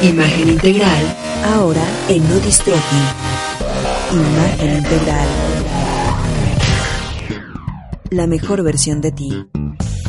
Imagen 0.00 0.50
integral, 0.50 1.16
ahora 1.44 1.82
en 2.08 2.22
Nodistrofi. 2.28 2.96
Imagen 4.12 4.76
integral. 4.76 5.28
La 8.10 8.28
mejor 8.28 8.62
versión 8.62 9.00
de 9.00 9.10
ti. 9.10 9.57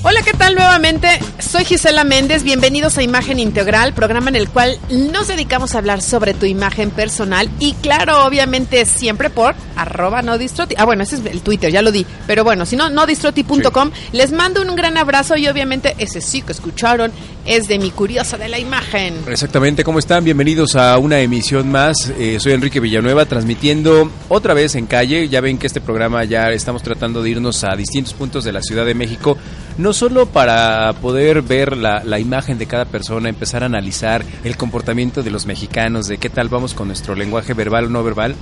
Hola, 0.10 0.24
¿qué 0.24 0.32
tal 0.32 0.56
nuevamente? 0.56 1.08
Soy 1.38 1.66
Gisela 1.66 2.04
Méndez, 2.04 2.42
bienvenidos 2.42 2.98
a 2.98 3.04
Imagen 3.04 3.38
Integral, 3.38 3.94
programa 3.94 4.30
en 4.30 4.36
el 4.36 4.50
cual 4.50 4.80
nos 4.90 5.28
dedicamos 5.28 5.76
a 5.76 5.78
hablar 5.78 6.02
sobre 6.02 6.34
tu 6.34 6.48
imagen 6.48 6.90
personal 6.90 7.48
y 7.60 7.74
claro, 7.74 8.26
obviamente 8.26 8.88
siempre 8.88 9.30
por 9.30 9.54
arroba 9.76 10.24
no 10.24 10.40
distroti. 10.40 10.74
Ah, 10.80 10.86
bueno, 10.86 11.04
ese 11.04 11.18
es 11.18 11.26
el 11.28 11.42
Twitter, 11.42 11.72
ya 11.72 11.84
lo 11.84 11.92
di, 11.92 12.08
pero 12.26 12.44
bueno, 12.44 12.66
si 12.66 12.76
no, 12.76 12.90
nodistroti.com. 12.90 13.92
Les 14.12 14.32
mando 14.32 14.64
un 14.64 14.76
gran 14.76 14.98
abrazo 14.98 15.38
y 15.38 15.48
obviamente 15.48 15.94
ese 16.00 16.22
sí 16.22 16.42
que 16.42 16.54
escucharon 16.54 17.12
es 17.46 17.68
de 17.68 17.78
mi 17.78 17.92
curiosa 17.92 18.36
de 18.38 18.50
la 18.50 18.58
imagen. 18.58 19.14
Exactamente, 19.28 19.84
¿cómo 19.84 20.00
están? 20.00 20.24
Bienvenidos 20.24 20.76
a 20.76 20.98
una 20.98 21.20
emisión 21.20 21.70
más. 21.70 22.12
Eh, 22.18 22.40
soy 22.40 22.54
Enrique 22.54 22.80
Villanueva 22.80 23.26
transmitiendo 23.26 24.12
otra 24.28 24.56
vez 24.56 24.74
en 24.74 24.88
calle. 24.88 25.30
Ya 25.30 25.40
ven 25.40 25.60
que 25.60 25.68
este 25.68 25.82
programa 25.82 26.24
ya 26.24 26.50
estamos 26.50 26.82
tratando 26.82 27.22
de 27.22 27.30
irnos 27.30 27.64
a 27.64 27.76
distintos 27.76 28.16
puntos 28.16 28.44
de 28.44 28.52
la 28.52 28.64
Ciudad 28.64 28.86
de 28.86 28.96
México 28.96 29.38
no 29.80 29.94
solo 29.94 30.26
para 30.26 30.92
poder 31.02 31.42
ver 31.42 31.78
la, 31.78 32.04
la, 32.04 32.20
imagen 32.20 32.58
de 32.58 32.66
cada 32.66 32.84
persona, 32.84 33.30
empezar 33.30 33.64
a 33.64 33.68
analizar 33.68 34.26
el 34.44 34.58
comportamiento 34.58 35.24
de 35.24 35.32
los 35.32 35.46
mexicanos, 35.46 36.08
de 36.08 36.18
qué 36.18 36.30
tal 36.30 36.50
vamos 36.50 36.74
con 36.74 36.88
nuestro 36.88 37.16
lenguaje 37.16 37.54
verbal 37.54 37.86
o 37.86 37.90
no 37.90 38.04
verbal, 38.04 38.36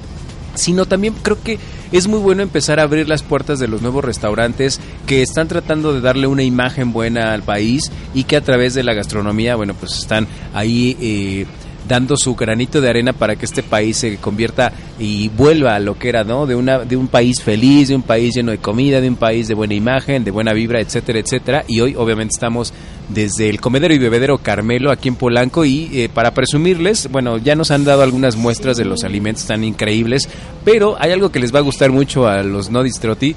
sino 0.56 0.88
también 0.88 1.14
creo 1.22 1.40
que 1.44 1.60
es 1.92 2.08
muy 2.08 2.20
bueno 2.20 2.42
empezar 2.42 2.80
a 2.80 2.84
abrir 2.84 3.08
las 3.08 3.22
puertas 3.22 3.60
de 3.60 3.68
los 3.68 3.84
nuevos 3.84 4.04
restaurantes 4.04 4.82
que 5.06 5.22
están 5.22 5.48
tratando 5.48 5.94
de 5.94 6.02
darle 6.02 6.26
una 6.26 6.42
imagen 6.42 6.92
buena 6.92 7.34
al 7.34 7.44
país 7.44 7.92
y 8.16 8.24
que 8.24 8.36
a 8.36 8.42
través 8.42 8.74
de 8.74 8.82
la 8.82 8.96
gastronomía, 8.96 9.56
bueno, 9.56 9.76
pues 9.76 9.96
están 10.00 10.28
ahí... 10.56 10.98
Eh, 11.00 11.46
dando 11.88 12.18
su 12.18 12.36
granito 12.36 12.82
de 12.82 12.90
arena 12.90 13.14
para 13.14 13.36
que 13.36 13.46
este 13.46 13.64
país 13.64 13.98
se 13.98 14.18
convierta 14.18 14.72
y 15.00 15.30
vuelva 15.30 15.76
a 15.76 15.80
lo 15.80 15.98
que 15.98 16.10
era, 16.10 16.24
¿no? 16.24 16.46
De 16.46 16.56
una 16.56 16.80
de 16.80 16.98
un 16.98 17.08
país 17.08 17.42
feliz, 17.42 17.90
de 17.90 17.96
un 17.96 18.04
país 18.04 18.36
lleno 18.36 18.52
de 18.52 18.58
comida, 18.58 19.02
de 19.02 19.10
un 19.10 19.16
país 19.16 19.48
de 19.48 19.54
buena 19.54 19.74
imagen, 19.74 20.24
de 20.24 20.32
buena 20.32 20.54
vibra, 20.54 20.82
etcétera, 20.82 21.20
etcétera. 21.20 21.64
Y 21.68 21.80
hoy 21.82 21.96
obviamente 21.96 22.34
estamos 22.34 22.74
desde 23.10 23.50
el 23.50 23.62
comedero 23.62 23.94
y 23.94 24.00
bebedero 24.00 24.38
Carmelo 24.38 24.92
aquí 24.92 25.08
en 25.08 25.16
Polanco 25.16 25.64
y 25.66 25.90
eh, 25.94 26.10
para 26.14 26.32
presumirles, 26.32 27.10
bueno, 27.12 27.38
ya 27.38 27.56
nos 27.56 27.72
han 27.72 27.86
dado 27.86 28.02
algunas 28.02 28.36
muestras 28.36 28.78
de 28.78 28.86
los 28.86 29.04
alimentos 29.04 29.46
tan 29.46 29.64
increíbles, 29.64 30.28
pero 30.66 30.98
hay 31.00 31.12
algo 31.12 31.32
que 31.32 31.40
les 31.40 31.54
va 31.54 31.60
a 31.60 31.64
gustar 31.64 31.92
mucho 31.92 32.28
a 32.28 32.44
los 32.44 32.70
no 32.70 32.84
distroti 32.84 33.36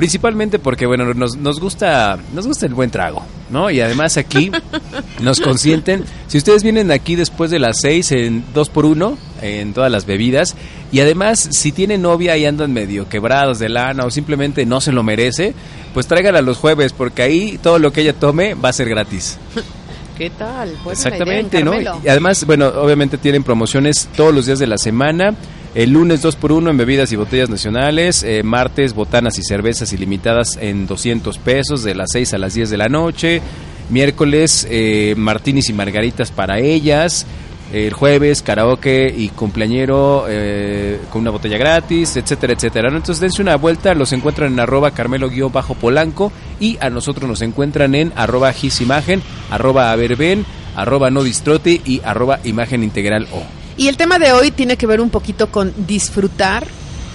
Principalmente 0.00 0.58
porque, 0.58 0.86
bueno, 0.86 1.12
nos, 1.12 1.36
nos, 1.36 1.60
gusta, 1.60 2.18
nos 2.32 2.46
gusta 2.46 2.64
el 2.64 2.72
buen 2.72 2.90
trago, 2.90 3.22
¿no? 3.50 3.70
Y 3.70 3.82
además 3.82 4.16
aquí 4.16 4.50
nos 5.20 5.40
consienten. 5.40 6.06
Si 6.26 6.38
ustedes 6.38 6.62
vienen 6.62 6.90
aquí 6.90 7.16
después 7.16 7.50
de 7.50 7.58
las 7.58 7.82
seis 7.82 8.10
en 8.10 8.42
dos 8.54 8.70
por 8.70 8.86
uno, 8.86 9.18
en 9.42 9.74
todas 9.74 9.92
las 9.92 10.06
bebidas, 10.06 10.56
y 10.90 11.00
además 11.00 11.50
si 11.50 11.70
tienen 11.70 12.00
novia 12.00 12.34
y 12.38 12.46
andan 12.46 12.72
medio 12.72 13.10
quebrados 13.10 13.58
de 13.58 13.68
lana 13.68 14.06
o 14.06 14.10
simplemente 14.10 14.64
no 14.64 14.80
se 14.80 14.90
lo 14.90 15.02
merece, 15.02 15.52
pues 15.92 16.06
tráigala 16.06 16.40
los 16.40 16.56
jueves, 16.56 16.94
porque 16.94 17.20
ahí 17.20 17.60
todo 17.62 17.78
lo 17.78 17.92
que 17.92 18.00
ella 18.00 18.14
tome 18.14 18.54
va 18.54 18.70
a 18.70 18.72
ser 18.72 18.88
gratis. 18.88 19.36
¿Qué 20.16 20.30
tal? 20.30 20.78
Pues 20.82 21.04
Exactamente, 21.04 21.62
¿no? 21.62 21.78
Y 21.78 22.08
además, 22.08 22.46
bueno, 22.46 22.68
obviamente 22.68 23.18
tienen 23.18 23.42
promociones 23.42 24.08
todos 24.16 24.34
los 24.34 24.46
días 24.46 24.58
de 24.58 24.66
la 24.66 24.78
semana. 24.78 25.34
El 25.72 25.90
lunes 25.90 26.20
2 26.20 26.34
por 26.34 26.50
1 26.50 26.68
en 26.68 26.76
bebidas 26.76 27.12
y 27.12 27.16
botellas 27.16 27.48
nacionales. 27.48 28.24
Eh, 28.24 28.42
martes 28.42 28.92
botanas 28.92 29.38
y 29.38 29.42
cervezas 29.42 29.92
ilimitadas 29.92 30.58
en 30.60 30.88
200 30.88 31.38
pesos 31.38 31.84
de 31.84 31.94
las 31.94 32.08
6 32.12 32.34
a 32.34 32.38
las 32.38 32.54
10 32.54 32.70
de 32.70 32.76
la 32.76 32.88
noche. 32.88 33.40
Miércoles 33.88 34.66
eh, 34.68 35.14
martinis 35.16 35.68
y 35.68 35.72
margaritas 35.72 36.32
para 36.32 36.58
ellas. 36.58 37.24
El 37.72 37.92
jueves 37.92 38.42
karaoke 38.42 39.14
y 39.16 39.28
cumpleañero 39.28 40.26
eh, 40.28 40.98
con 41.12 41.22
una 41.22 41.30
botella 41.30 41.56
gratis, 41.56 42.16
etcétera, 42.16 42.54
etcétera. 42.54 42.88
Entonces 42.88 43.20
dense 43.20 43.40
una 43.40 43.54
vuelta, 43.54 43.94
los 43.94 44.12
encuentran 44.12 44.52
en 44.52 44.58
arroba 44.58 44.90
carmelo-polanco 44.90 46.32
y 46.58 46.78
a 46.80 46.90
nosotros 46.90 47.28
nos 47.28 47.42
encuentran 47.42 47.94
en 47.94 48.12
arroba 48.16 48.52
gisimagen, 48.52 49.22
arroba 49.50 49.92
averben, 49.92 50.44
arroba 50.74 51.10
no 51.10 51.22
distrote 51.22 51.80
y 51.84 52.00
arroba 52.04 52.40
imagen 52.42 52.82
integral 52.82 53.28
o. 53.32 53.59
Y 53.80 53.88
el 53.88 53.96
tema 53.96 54.18
de 54.18 54.30
hoy 54.34 54.50
tiene 54.50 54.76
que 54.76 54.86
ver 54.86 55.00
un 55.00 55.08
poquito 55.08 55.50
con 55.50 55.72
disfrutar. 55.86 56.66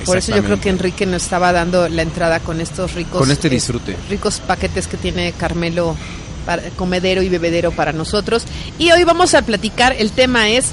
Por 0.04 0.18
eso 0.18 0.36
yo 0.36 0.44
creo 0.44 0.60
que 0.60 0.70
Enrique 0.70 1.06
nos 1.06 1.22
estaba 1.22 1.52
dando 1.52 1.88
la 1.90 2.02
entrada 2.02 2.40
con 2.40 2.60
estos 2.60 2.96
ricos. 2.96 3.20
Con 3.20 3.30
este 3.30 3.50
disfrute. 3.50 3.96
ricos 4.10 4.40
paquetes 4.40 4.88
que 4.88 4.98
tiene 4.98 5.32
Carmelo, 5.34 5.96
para, 6.44 6.64
comedero 6.72 7.22
y 7.22 7.30
bebedero 7.30 7.72
para 7.72 7.94
nosotros. 7.94 8.46
Y 8.80 8.90
hoy 8.90 9.04
vamos 9.04 9.36
a 9.36 9.44
platicar, 9.44 9.96
el 10.00 10.10
tema 10.10 10.50
es 10.50 10.72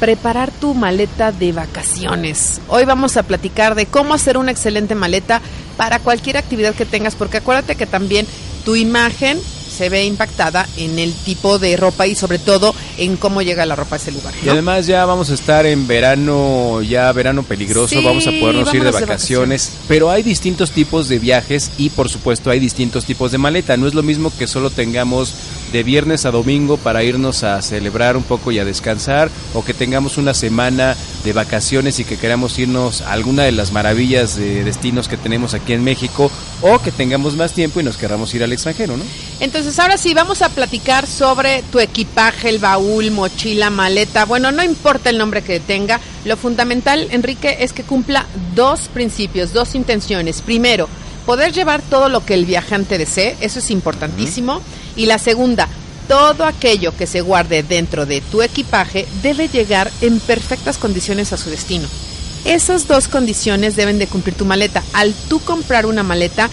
preparar 0.00 0.50
tu 0.52 0.72
maleta 0.72 1.32
de 1.32 1.52
vacaciones. 1.52 2.62
Hoy 2.68 2.86
vamos 2.86 3.18
a 3.18 3.22
platicar 3.22 3.74
de 3.74 3.84
cómo 3.84 4.14
hacer 4.14 4.38
una 4.38 4.52
excelente 4.52 4.94
maleta 4.94 5.42
para 5.76 5.98
cualquier 5.98 6.38
actividad 6.38 6.74
que 6.74 6.86
tengas, 6.86 7.14
porque 7.14 7.36
acuérdate 7.36 7.76
que 7.76 7.84
también 7.84 8.26
tu 8.64 8.74
imagen 8.74 9.38
se 9.76 9.88
ve 9.88 10.04
impactada 10.04 10.66
en 10.76 10.98
el 10.98 11.12
tipo 11.12 11.58
de 11.58 11.76
ropa 11.76 12.06
y 12.06 12.14
sobre 12.14 12.38
todo 12.38 12.74
en 12.96 13.16
cómo 13.16 13.42
llega 13.42 13.66
la 13.66 13.76
ropa 13.76 13.96
a 13.96 13.98
ese 13.98 14.12
lugar. 14.12 14.32
Y 14.44 14.48
además 14.48 14.86
ya 14.86 15.04
vamos 15.04 15.30
a 15.30 15.34
estar 15.34 15.66
en 15.66 15.86
verano, 15.86 16.82
ya 16.82 17.12
verano 17.12 17.42
peligroso, 17.42 18.02
vamos 18.02 18.26
a 18.26 18.32
podernos 18.32 18.72
ir 18.72 18.82
de 18.82 18.90
vacaciones, 18.90 19.72
pero 19.88 20.10
hay 20.10 20.22
distintos 20.22 20.70
tipos 20.70 21.08
de 21.08 21.18
viajes 21.18 21.70
y 21.78 21.90
por 21.90 22.08
supuesto 22.08 22.50
hay 22.50 22.60
distintos 22.60 23.04
tipos 23.04 23.32
de 23.32 23.38
maleta. 23.38 23.76
No 23.76 23.86
es 23.86 23.94
lo 23.94 24.02
mismo 24.02 24.32
que 24.38 24.46
solo 24.46 24.70
tengamos 24.70 25.34
de 25.72 25.82
viernes 25.82 26.24
a 26.24 26.30
domingo 26.30 26.76
para 26.76 27.02
irnos 27.02 27.42
a 27.42 27.60
celebrar 27.62 28.16
un 28.16 28.22
poco 28.22 28.52
y 28.52 28.58
a 28.58 28.64
descansar 28.64 29.30
o 29.54 29.64
que 29.64 29.74
tengamos 29.74 30.18
una 30.18 30.34
semana 30.34 30.96
de 31.24 31.32
vacaciones 31.32 31.98
y 31.98 32.04
que 32.04 32.16
queramos 32.16 32.58
irnos 32.58 33.02
a 33.02 33.12
alguna 33.12 33.44
de 33.44 33.52
las 33.52 33.72
maravillas 33.72 34.36
de 34.36 34.64
destinos 34.64 35.08
que 35.08 35.16
tenemos 35.16 35.54
aquí 35.54 35.72
en 35.72 35.82
México 35.84 36.30
o 36.62 36.78
que 36.78 36.92
tengamos 36.92 37.36
más 37.36 37.52
tiempo 37.52 37.80
y 37.80 37.84
nos 37.84 37.96
queramos 37.96 38.32
ir 38.34 38.44
al 38.44 38.52
extranjero, 38.52 38.96
¿no? 38.96 39.04
Entonces 39.40 39.78
ahora 39.78 39.98
sí, 39.98 40.14
vamos 40.14 40.42
a 40.42 40.48
platicar 40.48 41.06
sobre 41.06 41.62
tu 41.70 41.80
equipaje, 41.80 42.48
el 42.48 42.58
baúl, 42.58 43.10
mochila, 43.10 43.70
maleta. 43.70 44.24
Bueno, 44.24 44.52
no 44.52 44.62
importa 44.62 45.10
el 45.10 45.18
nombre 45.18 45.42
que 45.42 45.60
tenga, 45.60 46.00
lo 46.24 46.36
fundamental, 46.36 47.08
Enrique, 47.10 47.58
es 47.60 47.72
que 47.72 47.82
cumpla 47.82 48.26
dos 48.54 48.88
principios, 48.88 49.52
dos 49.52 49.74
intenciones. 49.74 50.42
Primero, 50.42 50.88
poder 51.26 51.52
llevar 51.52 51.82
todo 51.82 52.08
lo 52.08 52.24
que 52.24 52.34
el 52.34 52.46
viajante 52.46 52.98
desee, 52.98 53.36
eso 53.40 53.58
es 53.58 53.70
importantísimo. 53.70 54.62
Y 54.96 55.06
la 55.06 55.18
segunda, 55.18 55.68
todo 56.08 56.44
aquello 56.44 56.96
que 56.96 57.06
se 57.06 57.20
guarde 57.20 57.62
dentro 57.62 58.06
de 58.06 58.20
tu 58.20 58.42
equipaje 58.42 59.06
debe 59.22 59.48
llegar 59.48 59.90
en 60.00 60.20
perfectas 60.20 60.78
condiciones 60.78 61.32
a 61.32 61.36
su 61.36 61.50
destino. 61.50 61.88
Esas 62.44 62.86
dos 62.86 63.08
condiciones 63.08 63.76
deben 63.76 63.98
de 63.98 64.06
cumplir 64.06 64.34
tu 64.36 64.44
maleta. 64.44 64.82
Al 64.92 65.12
tú 65.28 65.40
comprar 65.40 65.84
una 65.84 66.02
maleta, 66.02 66.48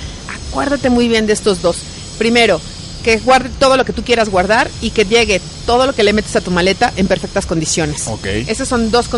acuérdate 0.49 0.89
muy 0.89 1.07
bien 1.07 1.27
de 1.27 1.33
estos 1.33 1.61
dos. 1.61 1.77
Primero, 2.17 2.59
que 3.03 3.19
guarde 3.19 3.49
todo 3.59 3.77
lo 3.77 3.85
que 3.85 3.93
tú 3.93 4.03
quieras 4.03 4.29
guardar 4.29 4.69
y 4.81 4.89
que 4.89 5.05
llegue 5.05 5.41
todo 5.65 5.85
lo 5.85 5.93
que 5.93 6.03
le 6.03 6.13
metes 6.13 6.35
a 6.35 6.41
tu 6.41 6.51
maleta 6.51 6.91
en 6.95 7.07
perfectas 7.07 7.45
condiciones. 7.45 8.07
Ok. 8.07 8.25
Esas 8.25 8.67
son 8.67 8.89
dos, 8.89 9.09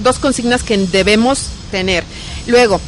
dos 0.00 0.18
consignas 0.18 0.62
que 0.62 0.76
debemos 0.76 1.46
tener. 1.70 2.04
Luego, 2.46 2.80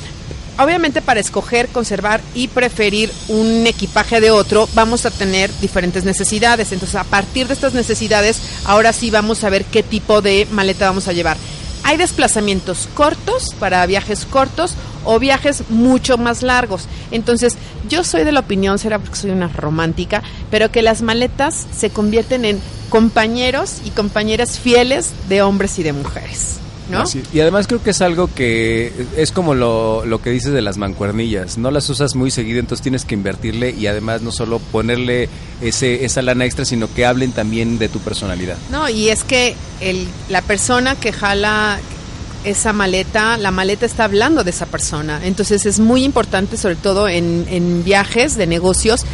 obviamente 0.59 1.03
para 1.03 1.21
escoger, 1.21 1.69
conservar 1.69 2.21
y 2.35 2.49
preferir 2.49 3.13
un 3.29 3.67
equipaje 3.67 4.21
de 4.21 4.31
otro, 4.31 4.69
vamos 4.75 5.07
a 5.07 5.11
tener 5.11 5.51
diferentes 5.61 6.05
necesidades. 6.05 6.73
Entonces, 6.73 6.97
a 6.97 7.05
partir 7.05 7.47
de 7.47 7.55
estas 7.55 7.75
necesidades, 7.75 8.41
ahora 8.65 8.93
sí 8.93 9.11
vamos 9.11 9.45
a 9.45 9.51
ver 9.51 9.65
qué 9.65 9.83
tipo 9.83 10.23
de 10.23 10.47
maleta 10.51 10.87
vamos 10.87 11.09
a 11.09 11.13
llevar. 11.13 11.37
Hay 11.85 11.97
desplazamientos 11.97 12.89
cortos 12.95 13.55
para 13.61 13.87
viajes 13.87 14.27
cortos 14.27 14.75
o 15.05 15.21
viajes 15.21 15.63
mucho 15.69 16.19
más 16.19 16.43
largos. 16.43 16.87
Entonces, 17.13 17.55
yo 17.89 18.03
soy 18.03 18.25
de 18.25 18.33
la 18.33 18.41
opinión, 18.41 18.79
será 18.79 18.99
porque 18.99 19.17
soy 19.17 19.31
una 19.31 19.49
romántica, 19.49 20.23
pero 20.51 20.73
que 20.73 20.83
las 20.83 21.03
maletas 21.03 21.67
se 21.77 21.91
convierten 21.91 22.45
en 22.45 22.61
compañeros 22.89 23.77
y 23.85 23.91
compañeras 23.91 24.59
fieles 24.59 25.13
de 25.29 25.43
hombres 25.43 25.79
y 25.79 25.85
de 25.85 25.93
mujeres. 25.93 26.57
¿No? 26.91 27.05
Y 27.33 27.41
además 27.41 27.67
creo 27.67 27.83
que 27.83 27.91
es 27.91 28.01
algo 28.01 28.29
que 28.33 28.93
es 29.17 29.33
como 29.33 29.55
lo, 29.55 30.05
lo, 30.07 30.23
que 30.23 30.31
dices 30.31 30.53
de 30.53 30.63
las 30.63 30.77
mancuernillas, 30.77 31.59
no 31.59 31.71
las 31.71 31.89
usas 31.91 32.15
muy 32.15 32.31
seguido, 32.31 32.61
entonces 32.61 32.83
tienes 32.83 33.05
que 33.05 33.15
invertirle 33.15 33.71
y 33.71 33.87
además 33.89 34.23
no 34.23 34.31
solo 34.31 34.59
ponerle 34.59 35.29
ese, 35.61 36.05
esa 36.05 36.23
lana 36.23 36.45
extra, 36.45 36.65
sino 36.65 36.93
que 36.93 37.05
hablen 37.05 37.33
también 37.33 37.79
de 37.79 37.89
tu 37.89 37.99
personalidad. 37.99 38.57
No, 38.71 38.89
y 38.89 39.09
es 39.09 39.25
que 39.25 39.57
el, 39.81 40.07
la 40.29 40.43
persona 40.43 40.95
que 40.95 41.13
jala 41.13 41.81
esa 42.45 42.73
maleta, 42.73 43.37
la 43.37 43.51
maleta 43.51 43.87
está 43.87 44.05
hablando 44.05 44.45
de 44.45 44.51
esa 44.51 44.67
persona, 44.67 45.21
entonces 45.25 45.67
es 45.67 45.81
muy 45.81 46.05
importante, 46.05 46.57
sobre 46.57 46.77
todo 46.77 47.09
en, 47.09 47.47
en 47.51 47.83
viajes 47.83 48.37
de 48.37 48.47
negocios, 48.47 49.05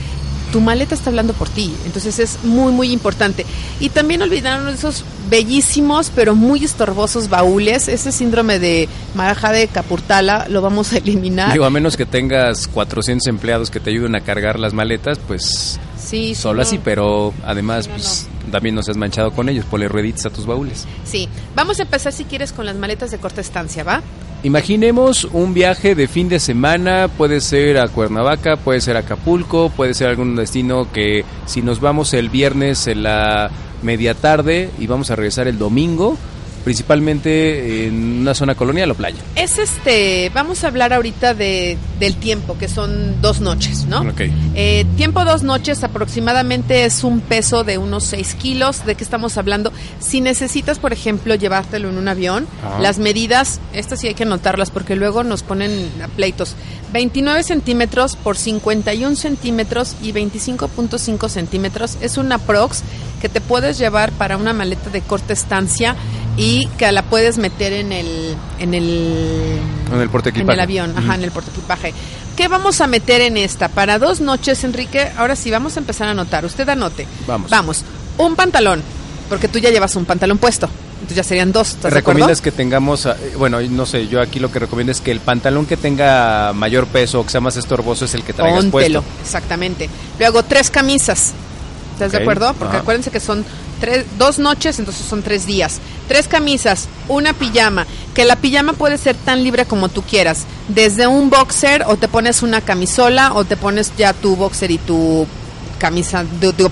tu 0.52 0.60
maleta 0.60 0.94
está 0.94 1.10
hablando 1.10 1.32
por 1.32 1.48
ti. 1.48 1.74
Entonces 1.84 2.18
es 2.18 2.44
muy, 2.44 2.72
muy 2.72 2.92
importante. 2.92 3.44
Y 3.80 3.88
también 3.88 4.22
olvidaron 4.22 4.68
esos 4.68 5.04
bellísimos, 5.28 6.12
pero 6.14 6.34
muy 6.34 6.64
estorbosos 6.64 7.28
baúles. 7.28 7.88
Ese 7.88 8.12
síndrome 8.12 8.58
de 8.58 8.88
maraja 9.14 9.50
de 9.50 9.66
Capurtala 9.66 10.46
lo 10.48 10.60
vamos 10.60 10.92
a 10.92 10.98
eliminar. 10.98 11.52
Digo, 11.52 11.64
a 11.64 11.70
menos 11.70 11.96
que 11.96 12.06
tengas 12.06 12.68
400 12.68 13.26
empleados 13.26 13.70
que 13.70 13.80
te 13.80 13.90
ayuden 13.90 14.14
a 14.14 14.20
cargar 14.20 14.58
las 14.58 14.74
maletas, 14.74 15.18
pues 15.26 15.80
sí, 15.98 16.34
solo 16.34 16.62
así, 16.62 16.78
pero 16.78 17.32
además 17.44 17.88
pues, 17.88 18.28
también 18.52 18.76
no 18.76 18.82
seas 18.84 18.96
manchado 18.96 19.32
con 19.32 19.48
ellos, 19.48 19.64
ponle 19.64 19.88
rueditas 19.88 20.26
a 20.26 20.30
tus 20.30 20.46
baúles. 20.46 20.86
Sí, 21.04 21.28
vamos 21.56 21.80
a 21.80 21.82
empezar 21.82 22.12
si 22.12 22.24
quieres 22.24 22.52
con 22.52 22.66
las 22.66 22.76
maletas 22.76 23.10
de 23.10 23.18
corta 23.18 23.40
estancia, 23.40 23.82
¿va? 23.82 24.02
Imaginemos 24.44 25.24
un 25.24 25.54
viaje 25.54 25.94
de 25.94 26.06
fin 26.06 26.28
de 26.28 26.38
semana, 26.38 27.08
puede 27.08 27.40
ser 27.40 27.78
a 27.78 27.88
Cuernavaca, 27.88 28.56
puede 28.56 28.80
ser 28.80 28.96
a 28.96 29.00
Acapulco, 29.00 29.70
puede 29.70 29.94
ser 29.94 30.08
algún 30.08 30.36
destino 30.36 30.92
que 30.92 31.24
si 31.46 31.62
nos 31.62 31.80
vamos 31.80 32.12
el 32.12 32.28
viernes 32.28 32.86
en 32.86 33.04
la 33.04 33.50
media 33.82 34.14
tarde 34.14 34.70
y 34.78 34.86
vamos 34.86 35.10
a 35.10 35.16
regresar 35.16 35.48
el 35.48 35.58
domingo, 35.58 36.18
principalmente 36.64 37.86
en 37.86 38.20
una 38.20 38.34
zona 38.34 38.54
colonial 38.54 38.90
o 38.90 38.94
playa. 38.94 39.18
Es 39.36 39.58
este, 39.58 40.30
vamos 40.34 40.64
a 40.64 40.68
hablar 40.68 40.92
ahorita 40.92 41.34
de, 41.34 41.76
del 41.98 42.16
tiempo, 42.16 42.56
que 42.58 42.68
son 42.68 43.20
dos 43.20 43.40
noches, 43.40 43.86
¿no? 43.86 44.00
Ok. 44.00 44.22
Eh, 44.54 44.84
tiempo 44.96 45.24
dos 45.24 45.42
noches 45.42 45.82
aproximadamente 45.84 46.84
es 46.84 47.04
un 47.04 47.20
peso 47.20 47.64
de 47.64 47.78
unos 47.78 48.04
6 48.04 48.34
kilos. 48.34 48.84
¿De 48.86 48.94
qué 48.94 49.04
estamos 49.04 49.38
hablando? 49.38 49.72
Si 50.00 50.20
necesitas, 50.20 50.78
por 50.78 50.92
ejemplo, 50.92 51.34
llevártelo 51.34 51.88
en 51.88 51.98
un 51.98 52.08
avión, 52.08 52.46
las 52.80 52.98
medidas, 52.98 53.60
estas 53.72 54.00
sí 54.00 54.08
hay 54.08 54.14
que 54.14 54.24
anotarlas 54.24 54.70
porque 54.70 54.96
luego 54.96 55.24
nos 55.24 55.42
ponen 55.42 55.90
a 56.02 56.08
pleitos. 56.08 56.56
29 56.92 57.42
centímetros 57.42 58.16
por 58.16 58.36
51 58.36 59.16
centímetros 59.16 59.96
y 60.02 60.12
25.5 60.12 61.28
centímetros 61.28 61.96
es 62.00 62.18
una 62.18 62.38
prox 62.38 62.82
que 63.20 63.28
te 63.28 63.40
puedes 63.40 63.78
llevar 63.78 64.12
para 64.12 64.36
una 64.36 64.52
maleta 64.52 64.90
de 64.90 65.00
corta 65.00 65.32
estancia 65.32 65.94
y 66.36 66.66
que 66.78 66.90
la 66.92 67.02
puedes 67.02 67.38
meter 67.38 67.72
en 67.72 67.92
el 67.92 68.36
en 68.58 68.74
el 68.74 69.58
En 69.92 70.00
el 70.00 70.08
portaequipaje. 70.08 70.44
en 70.52 70.54
el 70.54 70.60
avión, 70.60 70.94
ajá, 70.96 71.14
en 71.14 71.22
el 71.24 71.30
portaequipaje. 71.30 71.92
¿Qué 72.36 72.48
vamos 72.48 72.80
a 72.80 72.86
meter 72.86 73.20
en 73.20 73.36
esta? 73.36 73.68
Para 73.68 73.98
dos 73.98 74.20
noches, 74.20 74.64
Enrique. 74.64 75.10
Ahora 75.18 75.36
sí, 75.36 75.50
vamos 75.50 75.76
a 75.76 75.80
empezar 75.80 76.08
a 76.08 76.12
anotar. 76.12 76.44
Usted 76.46 76.66
anote. 76.68 77.06
Vamos. 77.26 77.50
Vamos. 77.50 77.84
Un 78.18 78.34
pantalón, 78.36 78.82
porque 79.28 79.48
tú 79.48 79.58
ya 79.58 79.70
llevas 79.70 79.94
un 79.96 80.04
pantalón 80.06 80.38
puesto. 80.38 80.68
Entonces 80.94 81.16
ya 81.16 81.24
serían 81.24 81.50
dos. 81.52 81.70
¿Estás 81.70 81.90
de? 81.92 81.98
¿Recomiendas 81.98 82.40
que 82.40 82.52
tengamos, 82.52 83.06
ah, 83.06 83.16
eh, 83.20 83.34
bueno, 83.36 83.60
no 83.60 83.84
sé, 83.86 84.06
yo 84.06 84.20
aquí 84.22 84.38
lo 84.38 84.50
que 84.52 84.60
recomiendo 84.60 84.92
es 84.92 85.00
que 85.00 85.10
el 85.10 85.18
pantalón 85.20 85.66
que 85.66 85.76
tenga 85.76 86.52
mayor 86.54 86.86
peso 86.86 87.20
o 87.20 87.24
que 87.24 87.30
sea 87.30 87.40
más 87.40 87.56
estorboso 87.56 88.04
es 88.04 88.14
el 88.14 88.22
que 88.22 88.32
traigas 88.32 88.64
Póntelo, 88.66 89.02
puesto? 89.02 89.20
exactamente. 89.22 89.90
Luego 90.18 90.42
tres 90.44 90.70
camisas. 90.70 91.32
¿Estás 91.94 92.12
de 92.12 92.18
Ok, 92.18 92.22
acuerdo? 92.22 92.54
Porque 92.54 92.76
ajá. 92.76 92.82
acuérdense 92.82 93.10
que 93.10 93.18
son 93.20 93.44
tres, 93.82 94.06
dos 94.16 94.38
noches, 94.38 94.78
entonces 94.78 95.04
son 95.04 95.22
tres 95.22 95.44
días. 95.44 95.80
Tres 96.06 96.28
camisas, 96.28 96.88
una 97.08 97.32
pijama, 97.32 97.84
que 98.14 98.24
la 98.24 98.36
pijama 98.36 98.74
puede 98.74 98.96
ser 98.96 99.16
tan 99.16 99.42
libre 99.42 99.64
como 99.64 99.88
tú 99.88 100.02
quieras. 100.02 100.46
Desde 100.68 101.08
un 101.08 101.30
boxer 101.30 101.82
o 101.88 101.96
te 101.96 102.06
pones 102.06 102.44
una 102.44 102.60
camisola 102.60 103.32
o 103.34 103.44
te 103.44 103.56
pones 103.56 103.92
ya 103.98 104.12
tu 104.12 104.36
boxer 104.36 104.70
y 104.70 104.78
tu 104.78 105.26
camisa, 105.78 106.24
digo, 106.40 106.70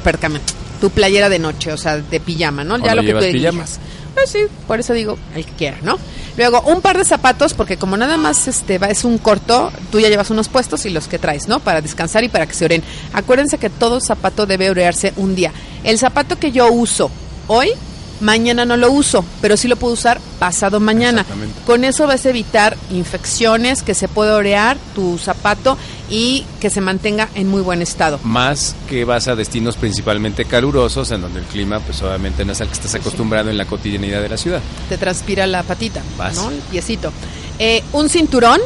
tu 0.81 0.91
playera 0.91 1.29
de 1.29 1.41
noche, 1.41 1.73
o 1.73 1.77
sea, 1.77 1.97
de 1.97 2.21
pijama, 2.21 2.63
¿no? 2.63 2.77
¿O 2.77 2.79
ya 2.79 2.95
lo 2.95 3.03
que 3.03 3.13
tú 3.13 3.19
elijas. 3.19 3.81
Pues 4.15 4.31
sí, 4.31 4.41
por 4.67 4.81
eso 4.81 4.93
digo, 4.93 5.19
el 5.35 5.45
que 5.45 5.53
quiera, 5.53 5.79
¿no? 5.83 5.99
Luego, 6.37 6.63
un 6.63 6.81
par 6.81 6.99
de 6.99 7.05
zapatos, 7.05 7.55
porque 7.55 7.77
como 7.77 7.97
nada 7.97 8.17
más 8.17 8.49
este 8.49 8.79
va, 8.79 8.89
es 8.89 9.05
un 9.05 9.19
corto, 9.19 9.73
tú 9.91 10.01
ya 10.01 10.09
llevas 10.09 10.31
unos 10.31 10.49
puestos 10.49 10.87
y 10.87 10.91
los 10.91 11.07
que 11.07 11.19
traes, 11.19 11.49
¿no? 11.49 11.61
Para 11.61 11.81
descansar 11.81 12.25
y 12.25 12.29
para 12.29 12.47
que 12.47 12.55
se 12.55 12.65
oren. 12.65 12.83
Acuérdense 13.13 13.59
que 13.59 13.71
todo 13.71 14.01
zapato 14.01 14.47
debe 14.47 14.71
orearse 14.71 15.13
un 15.17 15.35
día. 15.35 15.53
El 15.85 15.99
zapato 15.99 16.39
que 16.39 16.53
yo 16.53 16.71
uso 16.73 17.11
hoy, 17.47 17.71
mañana 18.21 18.65
no 18.65 18.77
lo 18.77 18.91
uso, 18.91 19.25
pero 19.41 19.57
sí 19.57 19.69
lo 19.69 19.77
puedo 19.77 19.95
usar 19.95 20.21
pasado 20.39 20.81
mañana. 20.81 21.25
Con 21.67 21.85
eso 21.85 22.07
vas 22.07 22.25
a 22.27 22.31
evitar 22.31 22.77
infecciones, 22.91 23.83
que 23.83 23.95
se 23.95 24.09
puede 24.09 24.31
orear 24.33 24.77
tu 24.95 25.19
zapato 25.19 25.77
y 26.09 26.45
que 26.61 26.71
se 26.71 26.81
mantenga 26.81 27.29
en 27.35 27.49
muy 27.49 27.63
buen 27.63 27.83
estado. 27.83 28.19
Más 28.25 28.75
que 28.89 29.05
vas 29.05 29.29
a 29.29 29.37
destinos 29.37 29.77
principalmente 29.77 30.45
calurosos, 30.45 31.11
en 31.11 31.21
donde 31.23 31.41
el 31.41 31.47
clima, 31.47 31.81
pues 31.81 32.03
obviamente 32.03 32.45
no 32.45 32.53
es 32.53 32.61
al 32.61 32.69
que 32.69 32.75
estás 32.75 32.95
acostumbrado 32.95 33.51
en 33.51 33.57
la 33.59 33.65
cotidianidad 33.67 34.21
de 34.23 34.29
la 34.29 34.37
ciudad. 34.37 34.61
te 34.89 34.99
transpira 34.99 35.47
la 35.47 35.63
patita, 35.63 36.03
Vas. 36.17 36.37
¿no? 36.37 36.51
El 36.51 36.59
piecito. 36.71 37.13
Eh, 37.59 37.83
un 37.93 38.09
cinturón 38.09 38.61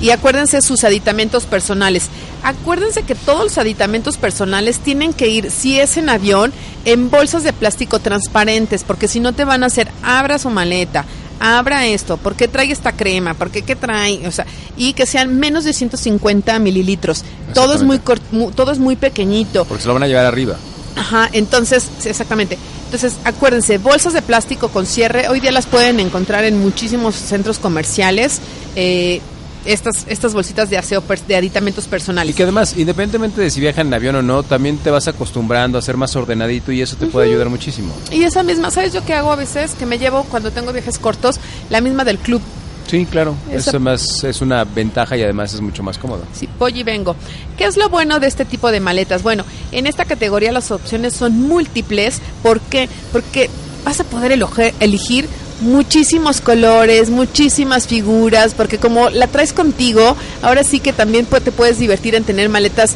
y 0.00 0.10
acuérdense 0.10 0.60
sus 0.62 0.84
aditamentos 0.84 1.44
personales. 1.44 2.08
Acuérdense 2.44 3.02
que 3.02 3.14
todos 3.14 3.42
los 3.44 3.58
aditamentos 3.58 4.16
personales 4.18 4.78
tienen 4.78 5.12
que 5.14 5.28
ir, 5.28 5.50
si 5.50 5.80
es 5.80 5.96
en 5.96 6.08
avión, 6.10 6.52
en 6.84 7.10
bolsas 7.10 7.42
de 7.42 7.52
plástico 7.52 7.98
transparentes, 8.00 8.84
porque 8.84 9.08
si 9.08 9.18
no 9.18 9.32
te 9.32 9.44
van 9.44 9.62
a 9.62 9.66
hacer, 9.66 9.88
abra 10.02 10.38
su 10.38 10.50
maleta, 10.50 11.04
abra 11.40 11.86
esto, 11.86 12.16
¿por 12.18 12.34
qué 12.36 12.46
trae 12.46 12.70
esta 12.70 12.92
crema? 12.92 13.32
¿Por 13.34 13.50
qué 13.50 13.62
qué 13.62 13.74
trae? 13.76 14.28
O 14.28 14.30
sea, 14.30 14.44
y 14.76 14.92
que 14.92 15.06
sean 15.06 15.38
menos 15.38 15.64
de 15.64 15.72
150 15.72 16.58
mililitros. 16.58 17.24
Todo 17.54 17.74
es 17.74 17.82
muy, 17.82 17.96
cort- 17.98 18.20
mu- 18.30 18.50
todo 18.52 18.72
es 18.72 18.78
muy 18.78 18.96
pequeñito. 18.96 19.64
Porque 19.64 19.82
se 19.82 19.88
lo 19.88 19.94
van 19.94 20.02
a 20.02 20.06
llevar 20.08 20.26
arriba. 20.26 20.56
Ajá, 20.96 21.28
entonces, 21.32 21.88
exactamente. 22.04 22.56
Entonces, 22.84 23.14
acuérdense, 23.24 23.78
bolsas 23.78 24.12
de 24.12 24.22
plástico 24.22 24.68
con 24.68 24.86
cierre, 24.86 25.28
hoy 25.28 25.40
día 25.40 25.50
las 25.50 25.66
pueden 25.66 25.98
encontrar 25.98 26.44
en 26.44 26.60
muchísimos 26.60 27.14
centros 27.16 27.58
comerciales. 27.58 28.40
eh, 28.76 29.20
estas, 29.64 30.04
estas 30.08 30.34
bolsitas 30.34 30.70
de 30.70 30.78
aseo, 30.78 31.02
de 31.26 31.36
aditamentos 31.36 31.86
Y 31.86 31.88
personales. 31.88 32.34
que 32.36 32.42
además, 32.42 32.74
independientemente 32.76 33.40
de 33.40 33.50
si 33.50 33.60
viajan 33.60 33.86
en 33.88 33.94
avión 33.94 34.16
o 34.16 34.22
no, 34.22 34.42
también 34.42 34.78
te 34.78 34.90
vas 34.90 35.08
acostumbrando 35.08 35.78
a 35.78 35.82
ser 35.82 35.96
más 35.96 36.14
ordenadito 36.16 36.72
y 36.72 36.82
eso 36.82 36.96
te 36.96 37.06
puede 37.06 37.28
ayudar 37.28 37.48
muchísimo. 37.48 37.94
Y 38.10 38.22
esa 38.24 38.42
misma, 38.42 38.70
¿sabes 38.70 38.92
yo 38.92 39.04
qué 39.04 39.14
hago 39.14 39.32
a 39.32 39.36
veces? 39.36 39.72
Que 39.72 39.86
me 39.86 39.98
llevo 39.98 40.24
cuando 40.24 40.50
tengo 40.50 40.72
viajes 40.72 40.98
cortos, 40.98 41.40
la 41.70 41.80
misma 41.80 42.04
del 42.04 42.18
club. 42.18 42.42
Sí, 42.86 43.06
claro. 43.06 43.34
Esa- 43.50 43.70
Eso 43.70 43.80
más 43.80 44.24
es 44.24 44.42
una 44.42 44.64
ventaja 44.64 45.16
y 45.16 45.22
además 45.22 45.54
es 45.54 45.60
mucho 45.62 45.82
más 45.82 45.96
cómodo. 45.96 46.22
Sí, 46.34 46.46
voy 46.58 46.80
y 46.80 46.82
vengo. 46.82 47.16
¿Qué 47.56 47.64
es 47.64 47.78
lo 47.78 47.88
bueno 47.88 48.20
de 48.20 48.26
este 48.26 48.44
tipo 48.44 48.70
de 48.70 48.80
maletas? 48.80 49.22
Bueno, 49.22 49.44
en 49.72 49.86
esta 49.86 50.04
categoría 50.04 50.52
las 50.52 50.70
opciones 50.70 51.14
son 51.14 51.40
múltiples. 51.40 52.20
¿Por 52.42 52.60
qué? 52.60 52.90
Porque 53.10 53.48
vas 53.86 54.00
a 54.00 54.04
poder 54.04 54.32
eloge- 54.38 54.74
elegir 54.80 55.26
muchísimos 55.64 56.40
colores, 56.40 57.10
muchísimas 57.10 57.86
figuras, 57.86 58.54
porque 58.54 58.78
como 58.78 59.10
la 59.10 59.26
traes 59.26 59.52
contigo, 59.52 60.16
ahora 60.42 60.62
sí 60.62 60.80
que 60.80 60.92
también 60.92 61.26
te 61.26 61.52
puedes 61.52 61.78
divertir 61.78 62.14
en 62.14 62.24
tener 62.24 62.48
maletas 62.48 62.94